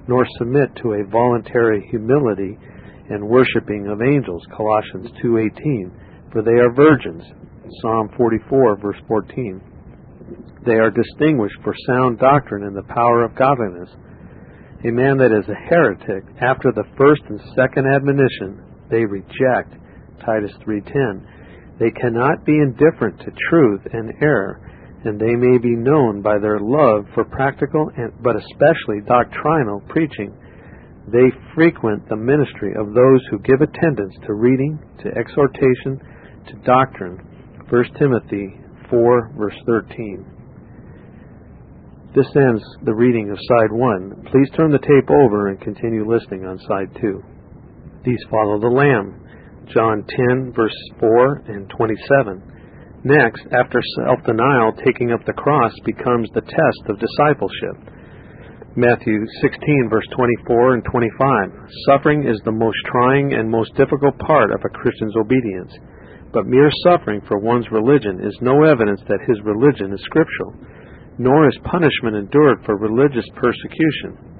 [0.06, 2.58] nor submit to a voluntary humility
[3.10, 4.44] and worshiping of angels.
[4.56, 5.90] Colossians 2:18.
[6.32, 7.24] For they are virgins.
[7.80, 9.60] Psalm 44 verse 14.
[10.64, 13.90] They are distinguished for sound doctrine and the power of godliness.
[14.84, 19.74] A man that is a heretic after the first and second admonition they reject.
[20.20, 21.26] Titus 3:10.
[21.78, 24.60] They cannot be indifferent to truth and error
[25.06, 30.34] and they may be known by their love for practical and, but especially doctrinal preaching.
[31.06, 36.00] They frequent the ministry of those who give attendance to reading, to exhortation,
[36.48, 37.18] to doctrine.
[37.70, 38.58] 1 Timothy
[38.90, 40.26] 4, verse 13.
[42.16, 44.26] This ends the reading of side 1.
[44.32, 47.22] Please turn the tape over and continue listening on side 2.
[48.04, 49.22] These follow the Lamb.
[49.74, 52.42] John 10, verse 4 and 27.
[53.04, 57.78] Next, after self denial, taking up the cross becomes the test of discipleship.
[58.76, 61.50] Matthew 16, verse 24 and 25.
[61.88, 65.72] Suffering is the most trying and most difficult part of a Christian's obedience.
[66.32, 70.54] But mere suffering for one's religion is no evidence that his religion is scriptural,
[71.16, 74.35] nor is punishment endured for religious persecution.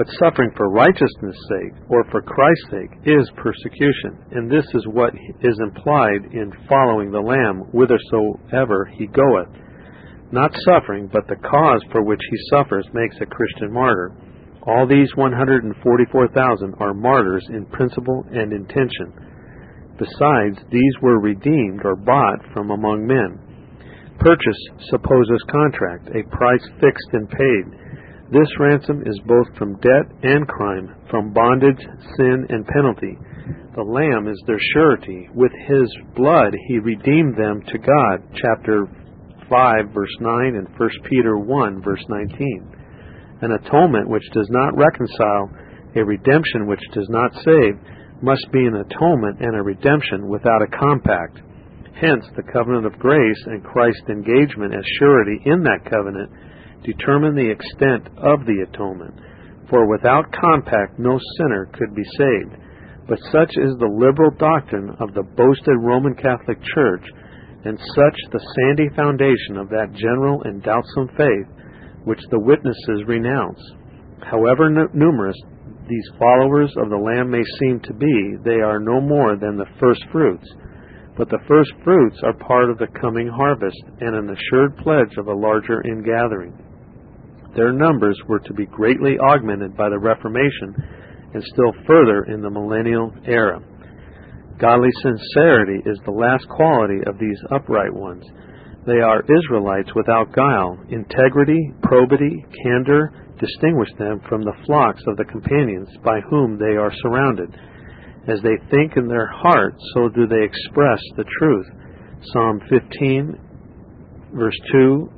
[0.00, 5.12] But suffering for righteousness' sake, or for Christ's sake, is persecution, and this is what
[5.42, 9.52] is implied in following the Lamb whithersoever he goeth.
[10.32, 14.16] Not suffering, but the cause for which he suffers makes a Christian martyr.
[14.62, 19.12] All these 144,000 are martyrs in principle and intention.
[19.98, 23.38] Besides, these were redeemed or bought from among men.
[24.18, 27.89] Purchase supposes contract, a price fixed and paid.
[28.30, 31.82] This ransom is both from debt and crime, from bondage,
[32.16, 33.18] sin, and penalty.
[33.74, 35.28] The Lamb is their surety.
[35.34, 38.22] With his blood he redeemed them to God.
[38.34, 38.86] Chapter
[39.50, 42.76] 5, verse 9, and 1 Peter 1, verse 19.
[43.42, 45.50] An atonement which does not reconcile,
[45.96, 47.74] a redemption which does not save,
[48.22, 51.40] must be an atonement and a redemption without a compact.
[51.98, 56.30] Hence, the covenant of grace and Christ's engagement as surety in that covenant
[56.84, 59.14] determine the extent of the atonement.
[59.68, 62.56] For without compact no sinner could be saved.
[63.08, 67.04] But such is the liberal doctrine of the boasted Roman Catholic Church,
[67.64, 71.48] and such the sandy foundation of that general and doubtsome faith
[72.04, 73.60] which the witnesses renounce.
[74.22, 75.36] However numerous
[75.88, 79.68] these followers of the Lamb may seem to be, they are no more than the
[79.80, 80.46] first fruits.
[81.16, 85.26] But the first fruits are part of the coming harvest and an assured pledge of
[85.26, 86.56] a larger ingathering.
[87.54, 90.74] Their numbers were to be greatly augmented by the Reformation
[91.34, 93.60] and still further in the millennial era.
[94.58, 98.24] Godly sincerity is the last quality of these upright ones.
[98.86, 105.24] They are Israelites without guile, integrity, probity, candor, distinguish them from the flocks of the
[105.24, 107.50] companions by whom they are surrounded.
[108.28, 111.66] As they think in their heart, so do they express the truth.
[112.32, 113.38] Psalm 15,
[114.34, 115.10] verse 2,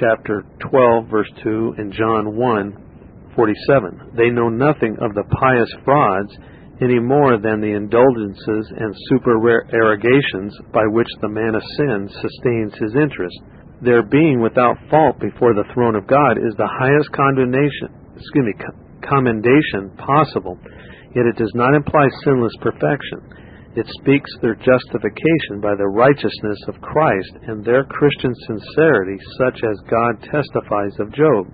[0.00, 4.12] chapter 12, verse 2, and John 1, 47.
[4.16, 6.32] They know nothing of the pious frauds
[6.82, 12.92] any more than the indulgences and supererogations by which the man of sin sustains his
[12.94, 13.36] interest.
[13.80, 18.54] Their being without fault before the throne of God is the highest condemnation, excuse me,
[19.04, 20.58] commendation possible,
[21.14, 23.20] yet it does not imply sinless perfection.
[23.76, 29.90] It speaks their justification by the righteousness of Christ and their Christian sincerity, such as
[29.90, 31.52] God testifies of Job,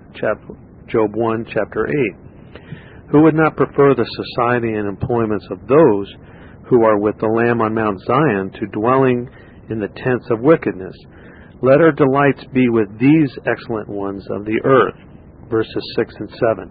[0.86, 3.10] Job 1, chapter 8.
[3.10, 6.14] Who would not prefer the society and employments of those
[6.70, 9.28] who are with the Lamb on Mount Zion to dwelling
[9.68, 10.94] in the tents of wickedness?
[11.60, 14.94] Let our delights be with these excellent ones of the earth.
[15.50, 16.70] Verses 6 and 7.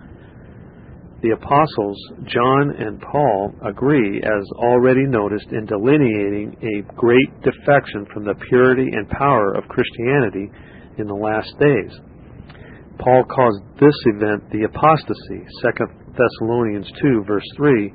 [1.21, 8.25] the apostles John and Paul agree, as already noticed, in delineating a great defection from
[8.25, 10.49] the purity and power of Christianity
[10.97, 11.93] in the last days.
[12.97, 15.85] Paul calls this event the apostasy, 2
[16.17, 17.93] Thessalonians 2, verse 3,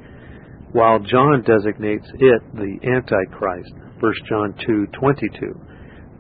[0.72, 5.60] while John designates it the Antichrist, 1 John 2, 22.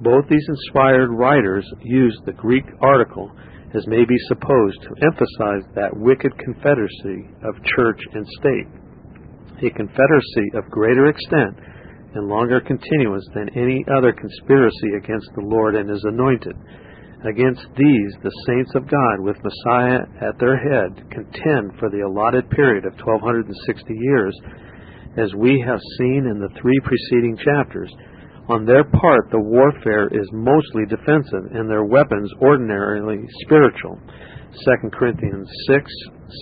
[0.00, 3.30] Both these inspired writers use the Greek article
[3.74, 8.68] as may be supposed to emphasize that wicked confederacy of church and state,
[9.66, 11.58] a confederacy of greater extent
[12.14, 16.56] and longer continuance than any other conspiracy against the Lord and his anointed.
[17.24, 22.48] Against these, the saints of God, with Messiah at their head, contend for the allotted
[22.50, 23.50] period of 1260
[23.92, 24.36] years,
[25.16, 27.90] as we have seen in the three preceding chapters
[28.48, 33.98] on their part, the warfare is mostly defensive, and their weapons ordinarily spiritual.
[34.54, 35.90] 2 Corinthians 6,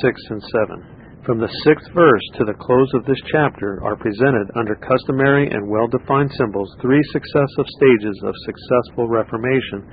[0.04, 1.24] 6 and 7.
[1.24, 5.64] From the sixth verse to the close of this chapter are presented under customary and
[5.64, 9.88] well defined symbols three successive stages of successful reformation,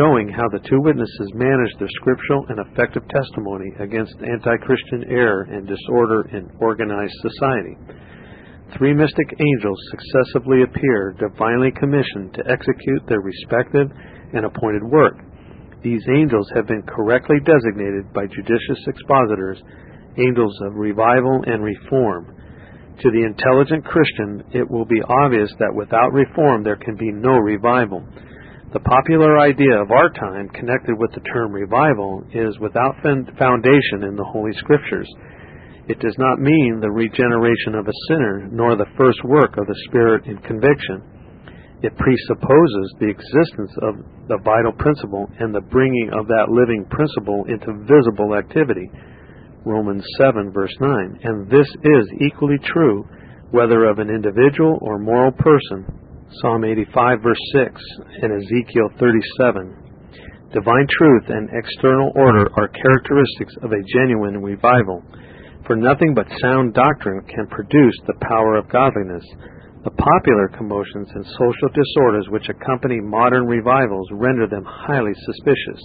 [0.00, 5.44] showing how the two witnesses managed their scriptural and effective testimony against anti Christian error
[5.52, 7.76] and disorder in organized society
[8.74, 13.90] three mystic angels successively appear, divinely commissioned to execute their respective
[14.34, 15.14] and appointed work.
[15.82, 19.62] These angels have been correctly designated by judicious expositors
[20.18, 22.34] angels of revival and reform.
[23.02, 27.36] To the intelligent Christian, it will be obvious that without reform there can be no
[27.36, 28.02] revival.
[28.72, 34.16] The popular idea of our time connected with the term revival is without foundation in
[34.16, 35.08] the Holy Scriptures.
[35.88, 39.80] It does not mean the regeneration of a sinner, nor the first work of the
[39.86, 41.02] Spirit in conviction.
[41.82, 43.94] It presupposes the existence of
[44.26, 48.90] the vital principle and the bringing of that living principle into visible activity.
[49.64, 51.20] Romans 7, verse 9.
[51.22, 53.06] And this is equally true
[53.50, 55.86] whether of an individual or moral person.
[56.42, 57.80] Psalm 85, verse 6,
[58.22, 60.50] and Ezekiel 37.
[60.52, 65.04] Divine truth and external order are characteristics of a genuine revival.
[65.66, 69.24] For nothing but sound doctrine can produce the power of godliness.
[69.82, 75.82] The popular commotions and social disorders which accompany modern revivals render them highly suspicious.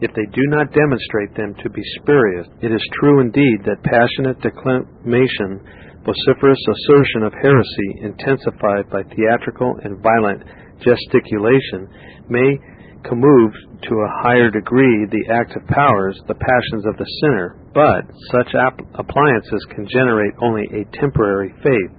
[0.00, 4.40] If they do not demonstrate them to be spurious, it is true indeed that passionate
[4.40, 5.60] declamation,
[6.08, 10.40] vociferous assertion of heresy, intensified by theatrical and violent
[10.80, 11.84] gesticulation,
[12.30, 12.56] may
[13.04, 18.54] commove to a higher degree the active powers, the passions of the sinner, but such
[18.94, 21.92] appliances can generate only a temporary faith.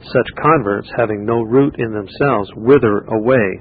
[0.00, 3.60] Such converts, having no root in themselves, wither away.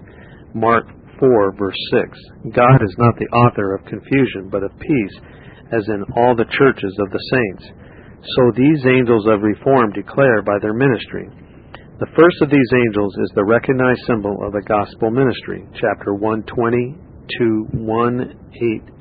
[0.53, 0.85] Mark
[1.19, 2.17] 4, verse 6.
[2.53, 5.15] God is not the author of confusion, but of peace,
[5.73, 7.73] as in all the churches of the saints.
[8.37, 11.29] So these angels of reform declare by their ministry.
[11.97, 16.93] The first of these angels is the recognized symbol of the gospel ministry, chapter 120
[16.93, 17.89] to 1,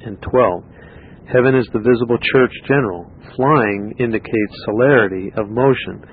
[0.01, 1.29] 8, and 12.
[1.29, 3.05] Heaven is the visible church general.
[3.37, 6.09] Flying indicates celerity of motion.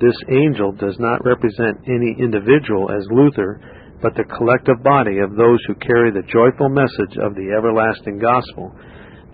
[0.00, 3.60] This angel does not represent any individual as Luther,
[4.00, 8.72] but the collective body of those who carry the joyful message of the everlasting gospel.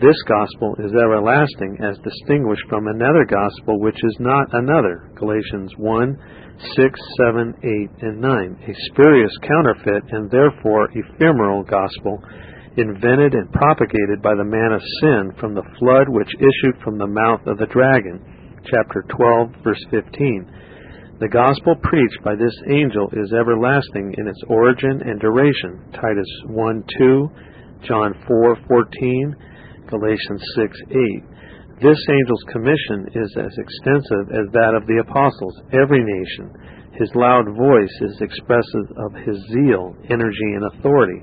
[0.02, 5.14] This gospel is everlasting as distinguished from another gospel which is not another.
[5.14, 8.58] Galatians 1 6, 7, 8, and 9.
[8.66, 12.18] A spurious counterfeit and therefore ephemeral gospel
[12.76, 17.06] invented and propagated by the man of sin from the flood which issued from the
[17.06, 18.18] mouth of the dragon.
[18.66, 21.18] Chapter 12, verse 15.
[21.20, 25.82] The gospel preached by this angel is everlasting in its origin and duration.
[25.92, 27.30] Titus 1 2,
[27.86, 29.36] John 4 14,
[29.90, 31.37] Galatians 6 8.
[31.78, 35.62] This angel's commission is as extensive as that of the apostles.
[35.70, 36.50] Every nation,
[36.98, 41.22] his loud voice is expressive of his zeal, energy, and authority.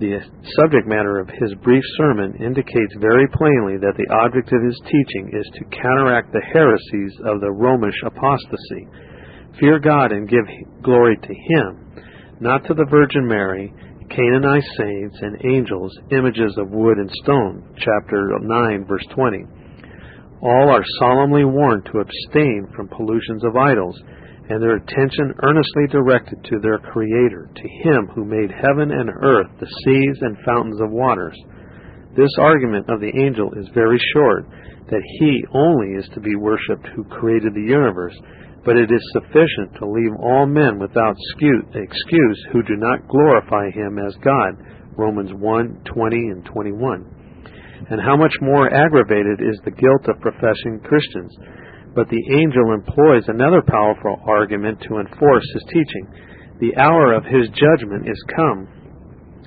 [0.00, 0.24] The
[0.56, 5.36] subject matter of his brief sermon indicates very plainly that the object of his teaching
[5.36, 8.88] is to counteract the heresies of the Romish apostasy.
[9.60, 10.48] Fear God and give
[10.80, 11.92] glory to him,
[12.40, 13.68] not to the Virgin Mary,
[14.08, 17.62] canonized saints, and angels, images of wood and stone.
[17.76, 19.44] Chapter 9, verse 20.
[20.44, 23.96] All are solemnly warned to abstain from pollutions of idols
[24.50, 29.48] and their attention earnestly directed to their Creator, to Him who made heaven and earth,
[29.58, 31.34] the seas and fountains of waters.
[32.14, 34.44] This argument of the angel is very short,
[34.90, 38.14] that He only is to be worshipped who created the universe,
[38.66, 41.16] but it is sufficient to leave all men without
[41.72, 44.60] excuse who do not glorify Him as God.
[44.98, 47.13] Romans 1 20 and 21.
[47.90, 51.36] And how much more aggravated is the guilt of professing Christians
[51.94, 56.06] but the angel employs another powerful argument to enforce his teaching.
[56.58, 58.66] The hour of his judgment is come.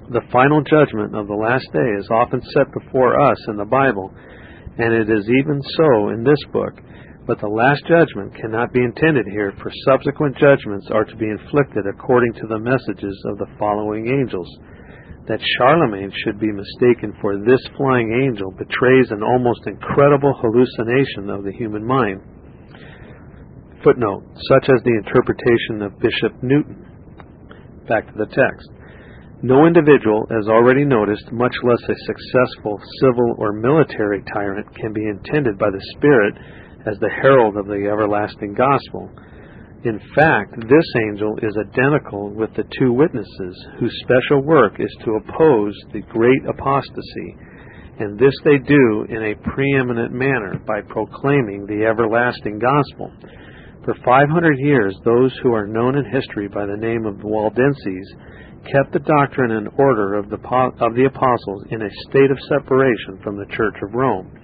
[0.09, 4.13] The final judgment of the last day is often set before us in the Bible,
[4.79, 6.79] and it is even so in this book.
[7.27, 11.83] But the last judgment cannot be intended here, for subsequent judgments are to be inflicted
[11.83, 14.47] according to the messages of the following angels.
[15.28, 21.43] That Charlemagne should be mistaken for this flying angel betrays an almost incredible hallucination of
[21.43, 22.21] the human mind.
[23.84, 26.80] Footnote, such as the interpretation of Bishop Newton.
[27.88, 28.69] Back to the text.
[29.43, 35.05] No individual, as already noticed, much less a successful civil or military tyrant, can be
[35.05, 36.36] intended by the Spirit
[36.89, 39.11] as the herald of the everlasting gospel.
[39.88, 45.15] In fact, this angel is identical with the two witnesses, whose special work is to
[45.15, 47.38] oppose the great apostasy,
[47.99, 53.13] and this they do in a preeminent manner by proclaiming the everlasting gospel.
[53.85, 58.13] For 500 years, those who are known in history by the name of the Waldenses
[58.69, 60.35] kept the doctrine and order of the,
[60.81, 64.36] of the apostles in a state of separation from the Church of Rome.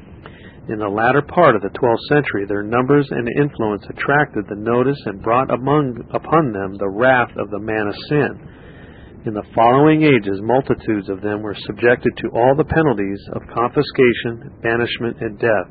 [0.70, 5.00] In the latter part of the 12th century, their numbers and influence attracted the notice
[5.06, 9.24] and brought among, upon them the wrath of the man of sin.
[9.26, 14.52] In the following ages, multitudes of them were subjected to all the penalties of confiscation,
[14.62, 15.68] banishment, and death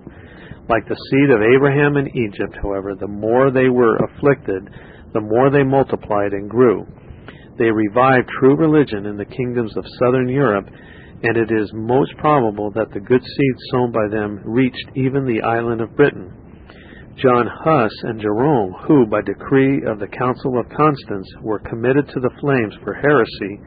[0.69, 4.69] like the seed of Abraham in Egypt, however, the more they were afflicted,
[5.13, 6.87] the more they multiplied and grew.
[7.59, 10.67] They revived true religion in the kingdoms of southern Europe,
[11.23, 15.43] and it is most probable that the good seed sown by them reached even the
[15.43, 16.33] island of Britain.
[17.17, 22.21] John Huss and Jerome, who, by decree of the Council of Constance, were committed to
[22.21, 23.61] the flames for heresy,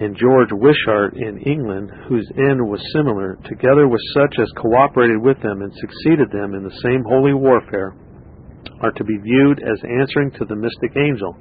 [0.00, 5.40] and George Wishart in England, whose end was similar, together with such as cooperated with
[5.42, 7.96] them and succeeded them in the same holy warfare,
[8.80, 11.34] are to be viewed as answering to the mystic angel.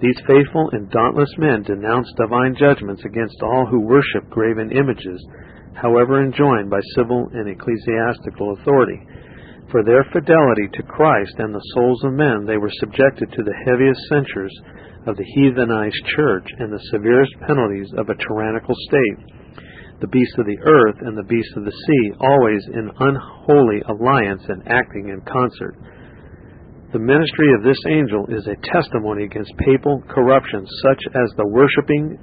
[0.00, 5.24] These faithful and dauntless men denounce divine judgments against all who worship graven images,
[5.74, 9.00] however enjoined by civil and ecclesiastical authority.
[9.70, 13.58] For their fidelity to Christ and the souls of men, they were subjected to the
[13.66, 14.52] heaviest censures
[15.06, 19.18] of the heathenized church and the severest penalties of a tyrannical state.
[20.00, 24.42] The beasts of the earth and the beasts of the sea, always in unholy alliance
[24.48, 25.76] and acting in concert.
[26.94, 32.14] The ministry of this angel is a testimony against papal corruption, such as the worshipping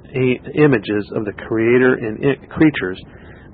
[0.56, 2.16] images of the Creator and
[2.48, 2.96] creatures,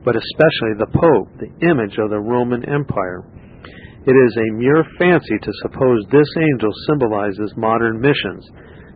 [0.06, 3.26] but especially the Pope, the image of the Roman Empire.
[4.06, 8.46] It is a mere fancy to suppose this angel symbolizes modern missions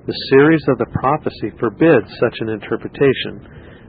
[0.06, 3.42] the series of the prophecy forbids such an interpretation.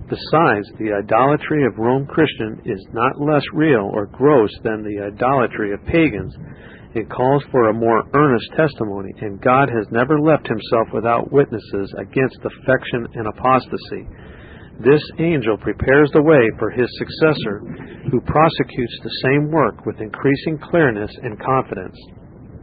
[0.10, 5.72] Besides, the idolatry of Rome Christian is not less real or gross than the idolatry
[5.74, 6.34] of pagans.
[6.94, 11.90] It calls for a more earnest testimony, and God has never left himself without witnesses
[11.98, 14.06] against defection and apostasy.
[14.80, 17.62] This angel prepares the way for his successor,
[18.12, 21.98] who prosecutes the same work with increasing clearness and confidence.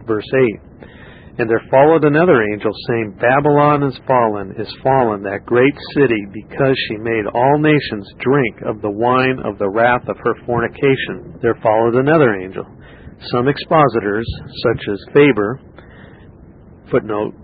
[0.07, 5.75] Verse 8 And there followed another angel, saying, Babylon is fallen, is fallen, that great
[5.95, 10.35] city, because she made all nations drink of the wine of the wrath of her
[10.47, 11.39] fornication.
[11.43, 12.67] There followed another angel.
[13.29, 14.27] Some expositors,
[14.65, 15.61] such as Faber,
[16.91, 17.35] footnote,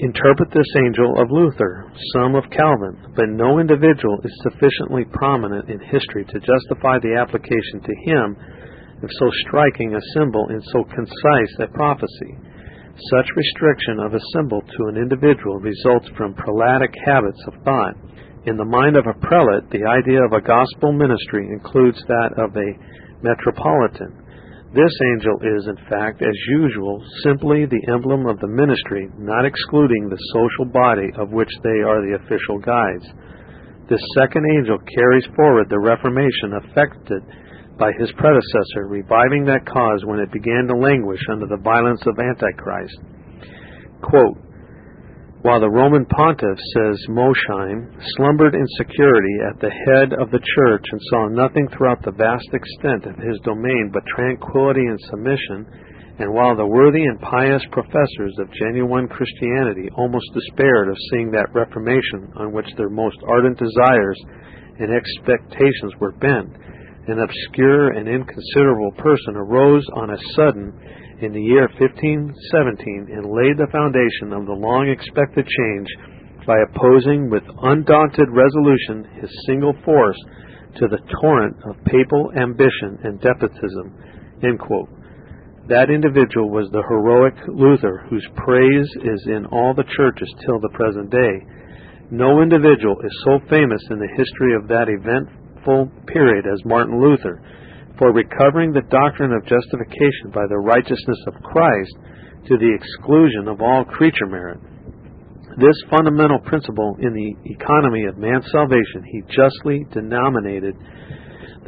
[0.00, 5.78] interpret this angel of Luther, some of Calvin, but no individual is sufficiently prominent in
[5.78, 8.36] history to justify the application to him
[9.02, 12.34] of so striking a symbol in so concise a prophecy.
[13.10, 17.94] Such restriction of a symbol to an individual results from prelatic habits of thought.
[18.46, 22.56] In the mind of a prelate, the idea of a gospel ministry includes that of
[22.56, 22.76] a
[23.22, 24.19] metropolitan.
[24.72, 30.08] This angel is, in fact, as usual, simply the emblem of the ministry, not excluding
[30.08, 33.06] the social body of which they are the official guides.
[33.90, 37.22] This second angel carries forward the Reformation effected
[37.80, 42.14] by his predecessor, reviving that cause when it began to languish under the violence of
[42.20, 42.94] Antichrist.
[44.02, 44.38] Quote,
[45.42, 50.84] while the Roman pontiff, says Mosheim, slumbered in security at the head of the church
[50.92, 55.64] and saw nothing throughout the vast extent of his domain but tranquility and submission,
[56.20, 61.48] and while the worthy and pious professors of genuine Christianity almost despaired of seeing that
[61.56, 64.20] reformation on which their most ardent desires
[64.76, 66.52] and expectations were bent,
[67.08, 70.76] an obscure and inconsiderable person arose on a sudden
[71.22, 75.88] in the year 1517 and laid the foundation of the long expected change
[76.46, 80.16] by opposing with undaunted resolution his single force
[80.80, 83.92] to the torrent of papal ambition and despotism.
[85.68, 90.72] That individual was the heroic Luther, whose praise is in all the churches till the
[90.72, 91.46] present day.
[92.10, 97.42] No individual is so famous in the history of that eventful period as Martin Luther
[98.00, 101.92] for recovering the doctrine of justification by the righteousness of Christ
[102.48, 104.56] to the exclusion of all creature merit.
[105.60, 110.72] This fundamental principle in the economy of man's salvation he justly denominated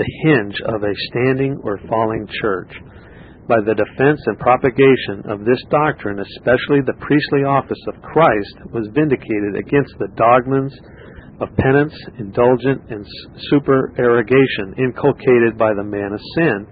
[0.01, 2.73] the hinge of a standing or falling church.
[3.45, 8.89] By the defense and propagation of this doctrine, especially the priestly office of Christ was
[8.97, 10.73] vindicated against the dogmas
[11.41, 13.07] of penance, indulgent, and
[13.51, 16.67] supererogation inculcated by the man of sin,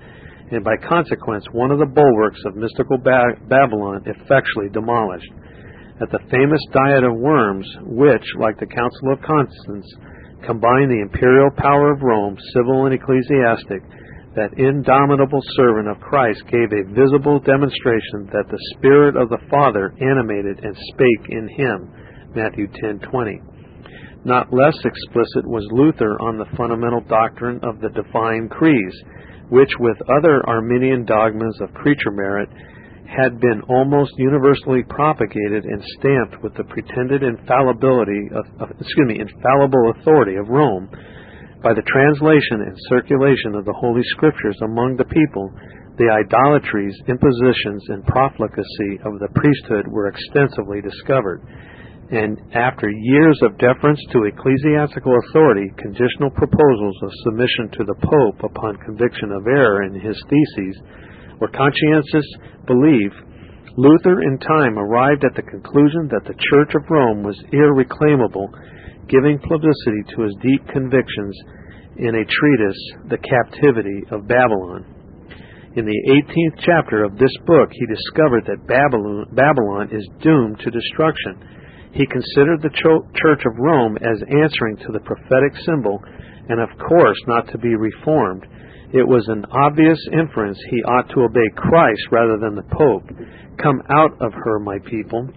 [0.53, 5.31] and by consequence one of the bulwarks of mystical ba- Babylon effectually demolished.
[6.01, 9.87] At the famous Diet of Worms, which, like the Council of Constance,
[10.47, 13.83] combined the imperial power of Rome, civil and ecclesiastic,
[14.35, 19.93] that indomitable servant of Christ gave a visible demonstration that the Spirit of the Father
[20.01, 21.91] animated and spake in him.
[22.35, 23.43] Matthew 10:20.
[24.25, 28.97] Not less explicit was Luther on the fundamental doctrine of the divine creeds,
[29.49, 32.51] which, with other Arminian dogmas of creature merit,
[33.09, 39.19] had been almost universally propagated and stamped with the pretended infallibility of, of, excuse me,
[39.19, 40.89] infallible authority of Rome.
[41.65, 45.51] By the translation and circulation of the Holy Scriptures among the people,
[45.97, 51.41] the idolatries, impositions, and profligacy of the priesthood were extensively discovered
[52.11, 58.43] and after years of deference to ecclesiastical authority, conditional proposals of submission to the Pope
[58.43, 60.75] upon conviction of error in his theses,
[61.41, 62.27] or conscientious
[62.67, 63.15] belief,
[63.79, 68.51] Luther in time arrived at the conclusion that the Church of Rome was irreclaimable,
[69.07, 71.39] giving publicity to his deep convictions
[71.97, 74.83] in a treatise, The Captivity of Babylon.
[75.77, 80.75] In the 18th chapter of this book, he discovered that Babylon, Babylon is doomed to
[80.75, 81.39] destruction
[81.93, 82.75] he considered the
[83.15, 86.03] Church of Rome as answering to the prophetic symbol
[86.49, 88.47] and, of course, not to be reformed.
[88.93, 93.07] It was an obvious inference he ought to obey Christ rather than the Pope.
[93.63, 95.29] Come out of her, my people.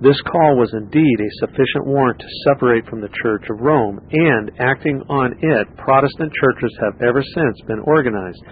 [0.00, 4.50] This call was indeed a sufficient warrant to separate from the Church of Rome, and,
[4.58, 8.42] acting on it, Protestant churches have ever since been organized.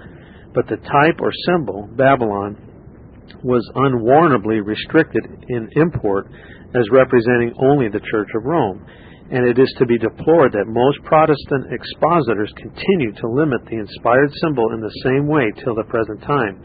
[0.55, 2.57] But the type or symbol, Babylon,
[3.43, 6.29] was unwarrantably restricted in import
[6.75, 8.85] as representing only the Church of Rome,
[9.31, 14.33] and it is to be deplored that most Protestant expositors continue to limit the inspired
[14.41, 16.61] symbol in the same way till the present time.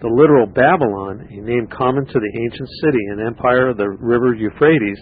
[0.00, 4.34] The literal Babylon, a name common to the ancient city and empire of the river
[4.34, 4.98] Euphrates,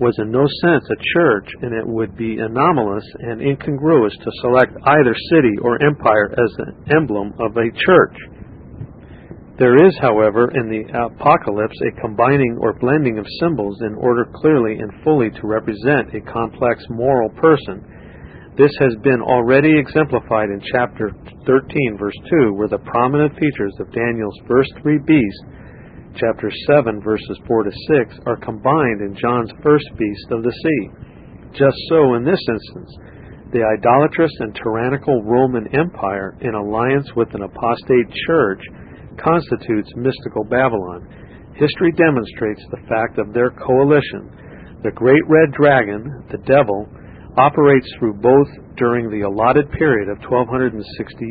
[0.00, 4.72] was in no sense a church, and it would be anomalous and incongruous to select
[4.86, 8.16] either city or empire as an emblem of a church.
[9.58, 14.78] There is, however, in the Apocalypse a combining or blending of symbols in order clearly
[14.78, 17.82] and fully to represent a complex moral person.
[18.56, 21.10] This has been already exemplified in chapter
[21.44, 25.42] 13, verse 2, where the prominent features of Daniel's first three beasts
[26.14, 27.72] chapter 7, verses 4 to
[28.06, 30.82] 6, are combined in John's first beast of the sea.
[31.58, 32.90] Just so in this instance,
[33.50, 38.62] the idolatrous and tyrannical Roman Empire, in alliance with an apostate church,
[39.22, 41.06] constitutes mystical Babylon.
[41.54, 44.30] History demonstrates the fact of their coalition.
[44.82, 46.86] The great red dragon, the devil,
[47.36, 50.82] operates through both during the allotted period of 1260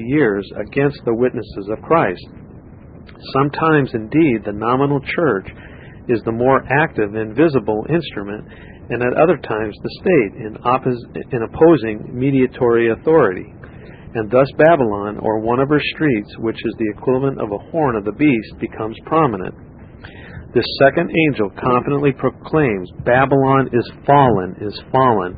[0.07, 2.23] years against the witnesses of Christ.
[3.33, 5.47] Sometimes, indeed, the nominal church
[6.07, 8.47] is the more active and visible instrument,
[8.89, 13.53] and at other times the state in, oppos- in opposing mediatory authority.
[14.17, 17.95] And thus Babylon, or one of her streets, which is the equivalent of a horn
[17.95, 19.53] of the beast, becomes prominent.
[20.55, 25.37] This second angel confidently proclaims, Babylon is fallen, is fallen.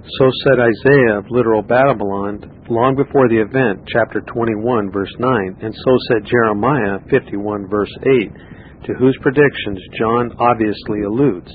[0.00, 5.74] So said Isaiah of literal Babylon long before the event, chapter 21, verse 9, and
[5.84, 11.52] so said Jeremiah 51, verse 8, to whose predictions John obviously alludes.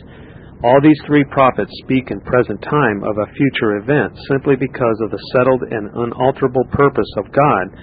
[0.63, 5.11] All these three prophets speak in present time of a future event simply because of
[5.11, 7.75] the settled and unalterable purpose of God,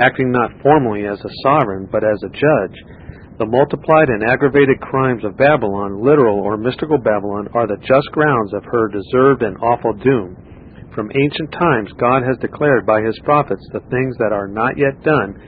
[0.00, 2.76] acting not formally as a sovereign but as a judge.
[3.38, 8.52] The multiplied and aggravated crimes of Babylon, literal or mystical Babylon, are the just grounds
[8.54, 10.36] of her deserved and awful doom.
[10.94, 15.00] From ancient times God has declared by his prophets the things that are not yet
[15.04, 15.38] done.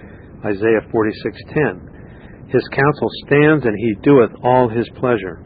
[0.45, 2.53] Isaiah 46:10.
[2.55, 5.43] His counsel stands and he doeth all his pleasure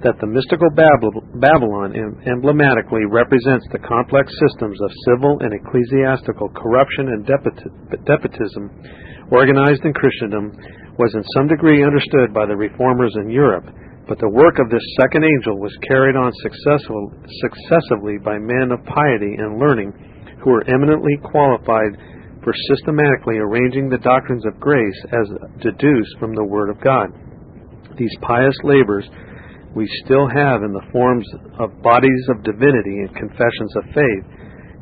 [0.00, 1.92] that the mystical Babylon
[2.24, 8.72] emblematically represents the complex systems of civil and ecclesiastical corruption and despotism
[9.28, 10.56] organized in Christendom
[10.96, 13.68] was in some degree understood by the reformers in Europe,
[14.08, 19.36] but the work of this second angel was carried on successively by men of piety
[19.36, 19.92] and learning
[20.40, 21.92] who were eminently qualified
[22.40, 25.28] for systematically arranging the doctrines of grace as
[25.60, 27.12] deduced from the Word of God.
[28.00, 29.04] These pious labors
[29.74, 31.26] we still have in the forms
[31.58, 34.24] of bodies of divinity and confessions of faith,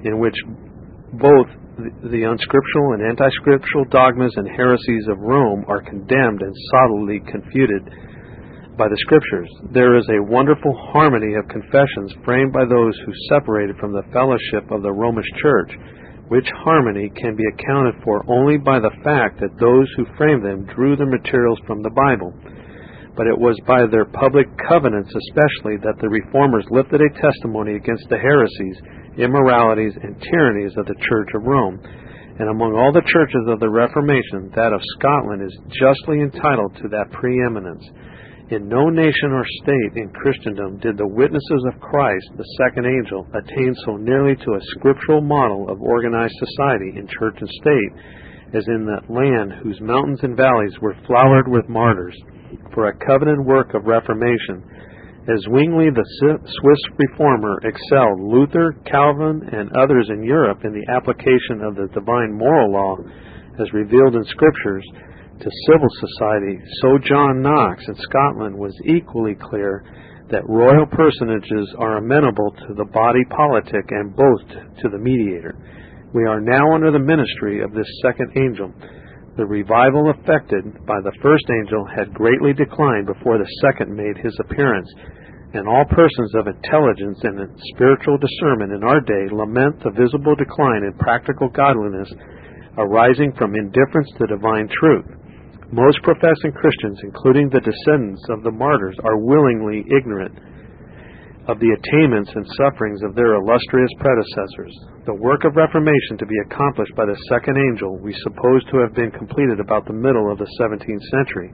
[0.05, 0.37] in which
[1.21, 1.49] both
[2.11, 7.85] the unscriptural and anti-scriptural dogmas and heresies of Rome are condemned and solidly confuted
[8.77, 9.51] by the scriptures.
[9.75, 14.71] There is a wonderful harmony of confessions framed by those who separated from the fellowship
[14.71, 15.71] of the Romish Church,
[16.29, 20.67] which harmony can be accounted for only by the fact that those who framed them
[20.75, 22.33] drew their materials from the Bible
[23.19, 28.07] but it was by their public covenants especially that the reformers lifted a testimony against
[28.07, 28.79] the heresies,
[29.19, 31.83] immoralities, and tyrannies of the Church of Rome.
[32.39, 36.87] And among all the churches of the Reformation, that of Scotland is justly entitled to
[36.95, 37.83] that preeminence.
[38.55, 43.27] In no nation or state in Christendom did the witnesses of Christ, the second angel,
[43.35, 47.93] attain so nearly to a scriptural model of organized society in church and state
[48.55, 52.17] as in that land whose mountains and valleys were flowered with martyrs
[52.75, 54.65] for a covenant work of reformation.
[55.29, 61.61] As Zwingli, the Swiss reformer, excelled Luther, Calvin, and others in Europe in the application
[61.61, 62.97] of the divine moral law
[63.61, 64.85] as revealed in Scriptures
[65.41, 69.85] to civil society, so John Knox in Scotland was equally clear
[70.31, 74.43] that royal personages are amenable to the body politic and both
[74.83, 75.57] to the mediator.
[76.15, 78.73] We are now under the ministry of this second angel
[79.39, 84.35] the revival effected by the first angel had greatly declined before the second made his
[84.43, 84.91] appearance,
[85.55, 87.39] and all persons of intelligence and
[87.73, 92.11] spiritual discernment in our day lament the visible decline in practical godliness
[92.83, 95.07] arising from indifference to divine truth.
[95.71, 100.35] Most professing Christians, including the descendants of the martyrs, are willingly ignorant
[101.49, 104.77] of the attainments and sufferings of their illustrious predecessors.
[105.09, 108.93] The work of reformation to be accomplished by the second angel we suppose to have
[108.93, 111.49] been completed about the middle of the 17th century.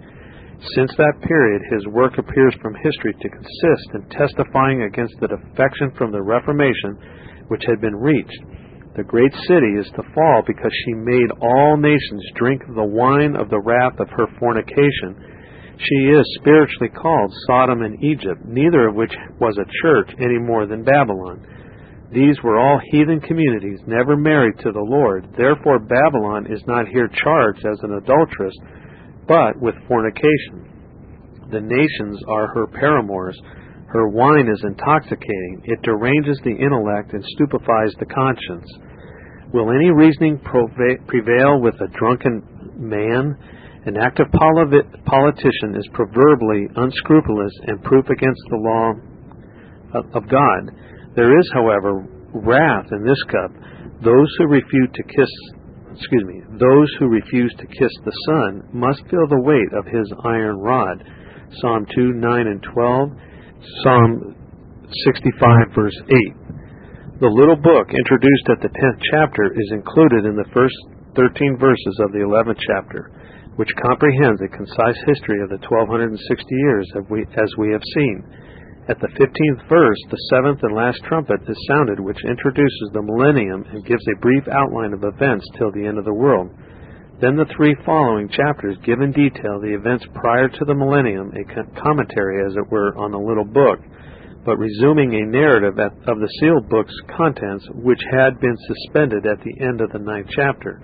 [0.75, 5.95] Since that period, his work appears from history to consist in testifying against the defection
[5.95, 6.99] from the Reformation
[7.47, 8.43] which had been reached.
[8.97, 13.51] The great city is to fall because she made all nations drink the wine of
[13.51, 15.34] the wrath of her fornication
[15.79, 20.67] she is spiritually called Sodom and Egypt, neither of which was a church any more
[20.67, 21.45] than Babylon.
[22.13, 25.27] These were all heathen communities, never married to the Lord.
[25.37, 28.55] Therefore, Babylon is not here charged as an adulteress,
[29.27, 30.71] but with fornication.
[31.51, 33.37] The nations are her paramours.
[33.89, 35.63] Her wine is intoxicating.
[35.65, 38.71] It deranges the intellect and stupefies the conscience.
[39.53, 42.43] Will any reasoning prevail with a drunken
[42.77, 43.37] man?
[43.87, 48.93] An active politician is proverbially unscrupulous and proof against the law
[50.15, 50.71] of God.
[51.15, 53.53] There is, however, wrath in this cup.
[54.03, 55.31] Those who refuse to kiss
[55.95, 60.11] excuse me, those who refuse to kiss the Son must feel the weight of his
[60.27, 61.05] iron rod.
[61.61, 63.09] Psalm 2, 9 and 12,
[63.85, 64.35] Psalm
[65.07, 67.21] 65, verse 8.
[67.21, 70.75] The little book introduced at the 10th chapter is included in the first
[71.15, 73.13] 13 verses of the 11th chapter,
[73.57, 76.17] which comprehends a concise history of the 1260
[76.51, 78.25] years as we have seen.
[78.87, 83.65] At the 15th verse, the seventh and last trumpet is sounded, which introduces the millennium
[83.73, 86.51] and gives a brief outline of events till the end of the world.
[87.21, 91.81] Then the three following chapters give in detail the events prior to the millennium, a
[91.81, 93.79] commentary, as it were, on the little book,
[94.45, 99.65] but resuming a narrative of the sealed book's contents, which had been suspended at the
[99.65, 100.83] end of the ninth chapter.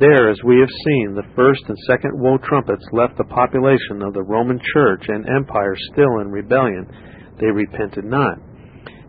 [0.00, 4.12] There, as we have seen, the first and second woe trumpets left the population of
[4.12, 6.90] the Roman Church and Empire still in rebellion.
[7.38, 8.38] They repented not.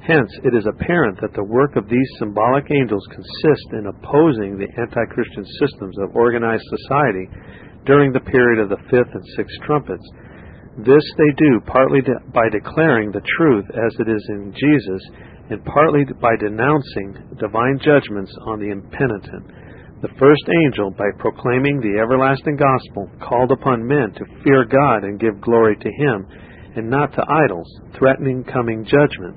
[0.05, 4.69] Hence, it is apparent that the work of these symbolic angels consists in opposing the
[4.77, 7.33] anti Christian systems of organized society
[7.89, 10.05] during the period of the fifth and sixth trumpets.
[10.85, 15.01] This they do partly de- by declaring the truth as it is in Jesus,
[15.49, 19.64] and partly by denouncing divine judgments on the impenitent.
[20.05, 25.17] The first angel, by proclaiming the everlasting gospel, called upon men to fear God and
[25.17, 26.29] give glory to Him,
[26.77, 27.65] and not to idols,
[27.97, 29.33] threatening coming judgment.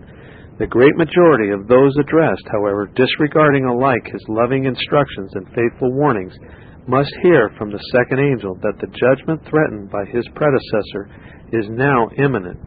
[0.61, 6.37] The great majority of those addressed, however, disregarding alike his loving instructions and faithful warnings,
[6.85, 11.09] must hear from the second angel that the judgment threatened by his predecessor
[11.49, 12.61] is now imminent.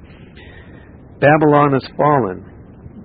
[1.21, 2.49] Babylon is fallen,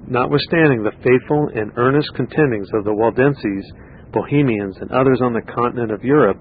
[0.08, 3.68] notwithstanding the faithful and earnest contendings of the Waldenses,
[4.16, 6.40] Bohemians, and others on the continent of Europe,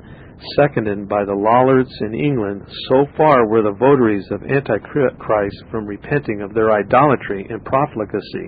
[0.56, 6.42] seconded by the Lollards in England, so far were the votaries of Antichrist from repenting
[6.42, 8.48] of their idolatry and profligacy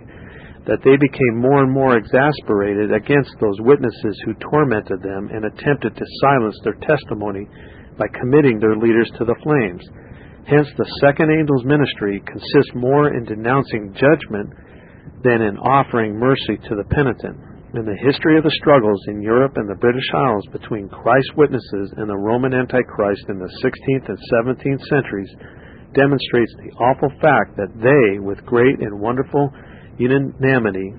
[0.68, 5.96] that they became more and more exasperated against those witnesses who tormented them and attempted
[5.96, 7.48] to silence their testimony
[7.98, 9.84] by committing their leaders to the flames.
[10.44, 14.52] Hence, the second angel's ministry consists more in denouncing judgment
[15.24, 19.58] than in offering mercy to the penitent in the history of the struggles in Europe
[19.58, 24.20] and the British Isles between Christ's witnesses and the Roman Antichrist in the 16th and
[24.32, 25.30] 17th centuries
[25.94, 29.52] demonstrates the awful fact that they, with great and wonderful
[29.98, 30.94] unanimity,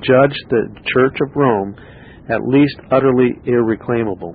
[0.00, 1.76] judged the Church of Rome
[2.30, 4.32] at least utterly irreclaimable.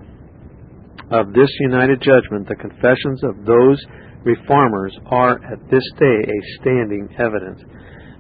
[1.10, 3.82] Of this united judgment, the confessions of those
[4.24, 7.62] reformers are at this day a standing evidence.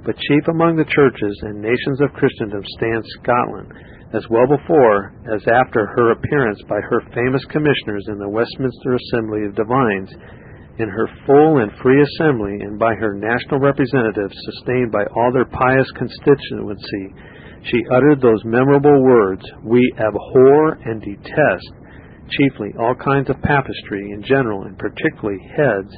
[0.05, 3.73] But chief among the churches and nations of Christendom stands Scotland,
[4.13, 9.49] as well before as after her appearance by her famous commissioners in the Westminster Assembly
[9.49, 10.13] of Divines,
[10.77, 15.49] in her full and free assembly, and by her national representatives, sustained by all their
[15.49, 17.05] pious constituency,
[17.65, 21.71] she uttered those memorable words, We abhor and detest,
[22.29, 25.89] chiefly all kinds of papistry in general, and particularly heads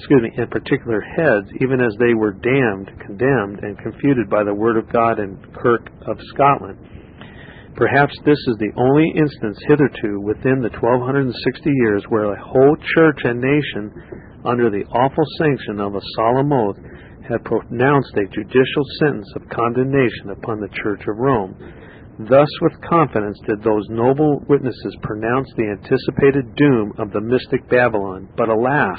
[0.00, 4.54] excuse me, in particular heads, even as they were damned, condemned, and confuted by the
[4.54, 6.78] word of God in Kirk of Scotland.
[7.76, 11.36] Perhaps this is the only instance hitherto within the 1260
[11.84, 13.92] years where a whole church and nation,
[14.44, 16.80] under the awful sanction of a solemn oath,
[17.28, 21.54] had pronounced a judicial sentence of condemnation upon the Church of Rome.
[22.28, 28.28] Thus, with confidence, did those noble witnesses pronounce the anticipated doom of the mystic Babylon.
[28.36, 28.98] But alas!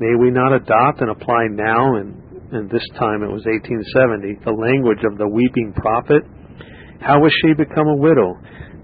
[0.00, 2.16] May we not adopt and apply now, and,
[2.56, 6.24] and this time it was 1870, the language of the weeping prophet?
[7.04, 8.32] How was she become a widow?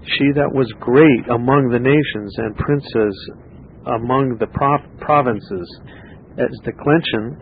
[0.05, 3.17] She that was great among the nations and princes
[3.89, 4.45] among the
[5.01, 5.67] provinces,
[6.37, 7.33] as declension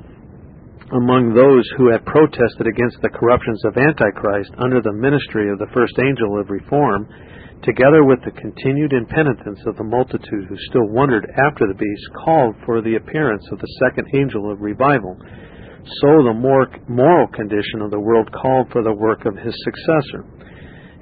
[0.95, 5.67] among those who had protested against the corruptions of Antichrist under the ministry of the
[5.75, 7.11] first angel of reform,
[7.63, 12.55] together with the continued impenitence of the multitude who still wondered after the beast, called
[12.65, 15.17] for the appearance of the second angel of revival.
[16.01, 20.25] So the moral condition of the world called for the work of his successor.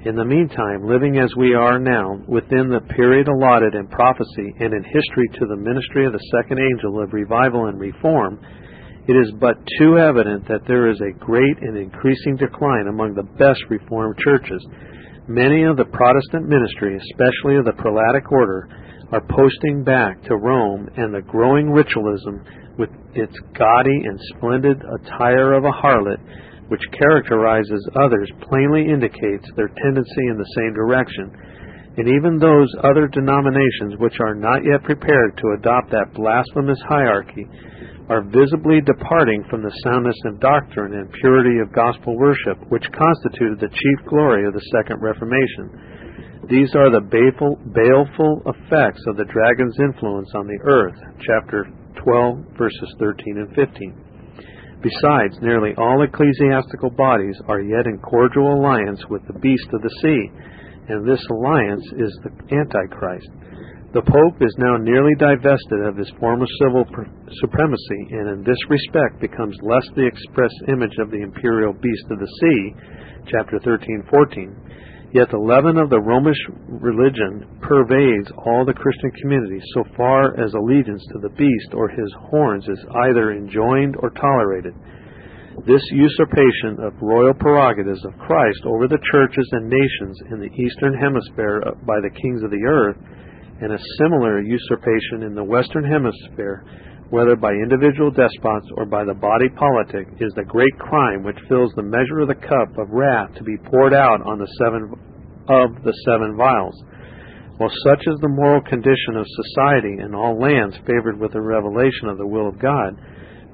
[0.04, 4.74] In the meantime, living as we are now, within the period allotted in prophecy and
[4.74, 8.38] in history to the ministry of the second angel of revival and reform,
[9.08, 13.28] it is but too evident that there is a great and increasing decline among the
[13.36, 14.64] best Reformed churches
[15.26, 18.68] Many of the Protestant ministry, especially of the prelatic order,
[19.10, 22.44] are posting back to Rome, and the growing ritualism,
[22.76, 26.20] with its gaudy and splendid attire of a harlot,
[26.68, 31.32] which characterizes others, plainly indicates their tendency in the same direction.
[31.96, 37.48] And even those other denominations which are not yet prepared to adopt that blasphemous hierarchy
[38.08, 43.58] are visibly departing from the soundness of doctrine and purity of gospel worship, which constituted
[43.60, 46.44] the chief glory of the Second Reformation.
[46.48, 51.64] These are the baleful, baleful effects of the dragon's influence on the earth, chapter
[52.04, 54.04] 12, verses 13 and 15.
[54.84, 59.94] Besides, nearly all ecclesiastical bodies are yet in cordial alliance with the beast of the
[60.04, 60.22] sea,
[60.92, 63.32] and this alliance is the Antichrist.
[63.94, 66.82] The Pope is now nearly divested of his former civil
[67.38, 72.18] supremacy, and in this respect becomes less the express image of the imperial beast of
[72.18, 72.74] the sea,
[73.30, 75.14] chapter 13, 14.
[75.14, 80.50] Yet the leaven of the Romish religion pervades all the Christian community so far as
[80.58, 84.74] allegiance to the beast or his horns is either enjoined or tolerated.
[85.70, 90.98] This usurpation of royal prerogatives of Christ over the churches and nations in the eastern
[90.98, 92.98] hemisphere by the kings of the earth,
[93.60, 96.64] and a similar usurpation in the western hemisphere
[97.10, 101.70] whether by individual despots or by the body politic, is the great crime which fills
[101.76, 104.90] the measure of the cup of wrath to be poured out on the seven
[105.46, 106.74] of the seven vials.
[107.58, 112.08] While such is the moral condition of society in all lands favored with the revelation
[112.08, 112.98] of the will of God,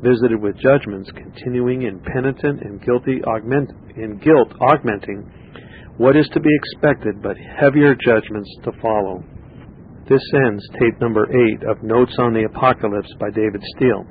[0.01, 5.28] visited with judgments continuing in penitent and guilty augment in guilt augmenting,
[5.98, 9.22] what is to be expected but heavier judgments to follow?
[10.11, 14.02] This ends tape number 8 of Notes on the Apocalypse by David Steele.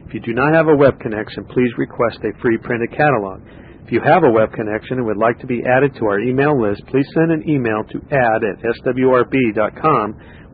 [0.07, 3.43] If you do not have a web connection, please request a free printed catalog.
[3.87, 6.59] If you have a web connection and would like to be added to our email
[6.59, 10.05] list, please send an email to add at swrb.com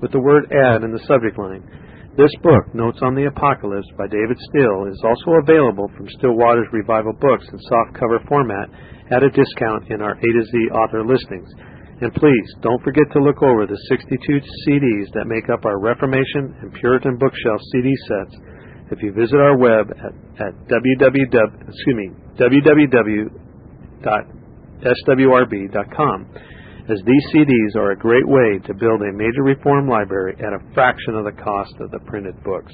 [0.05, 1.65] with the word add in the subject line.
[2.13, 6.69] This book, Notes on the Apocalypse by David Steele, is also available from Still Waters
[6.69, 8.69] Revival Books in softcover format
[9.09, 11.49] at a discount in our A to Z author listings.
[12.05, 14.13] And please, don't forget to look over the 62
[14.69, 18.37] CDs that make up our Reformation and Puritan bookshelf CD sets
[18.91, 20.13] if you visit our web at,
[20.45, 23.47] at www, excuse me, www.swrb.com,
[26.89, 30.59] as these CDs are a great way to build a major reform library at a
[30.73, 32.73] fraction of the cost of the printed books.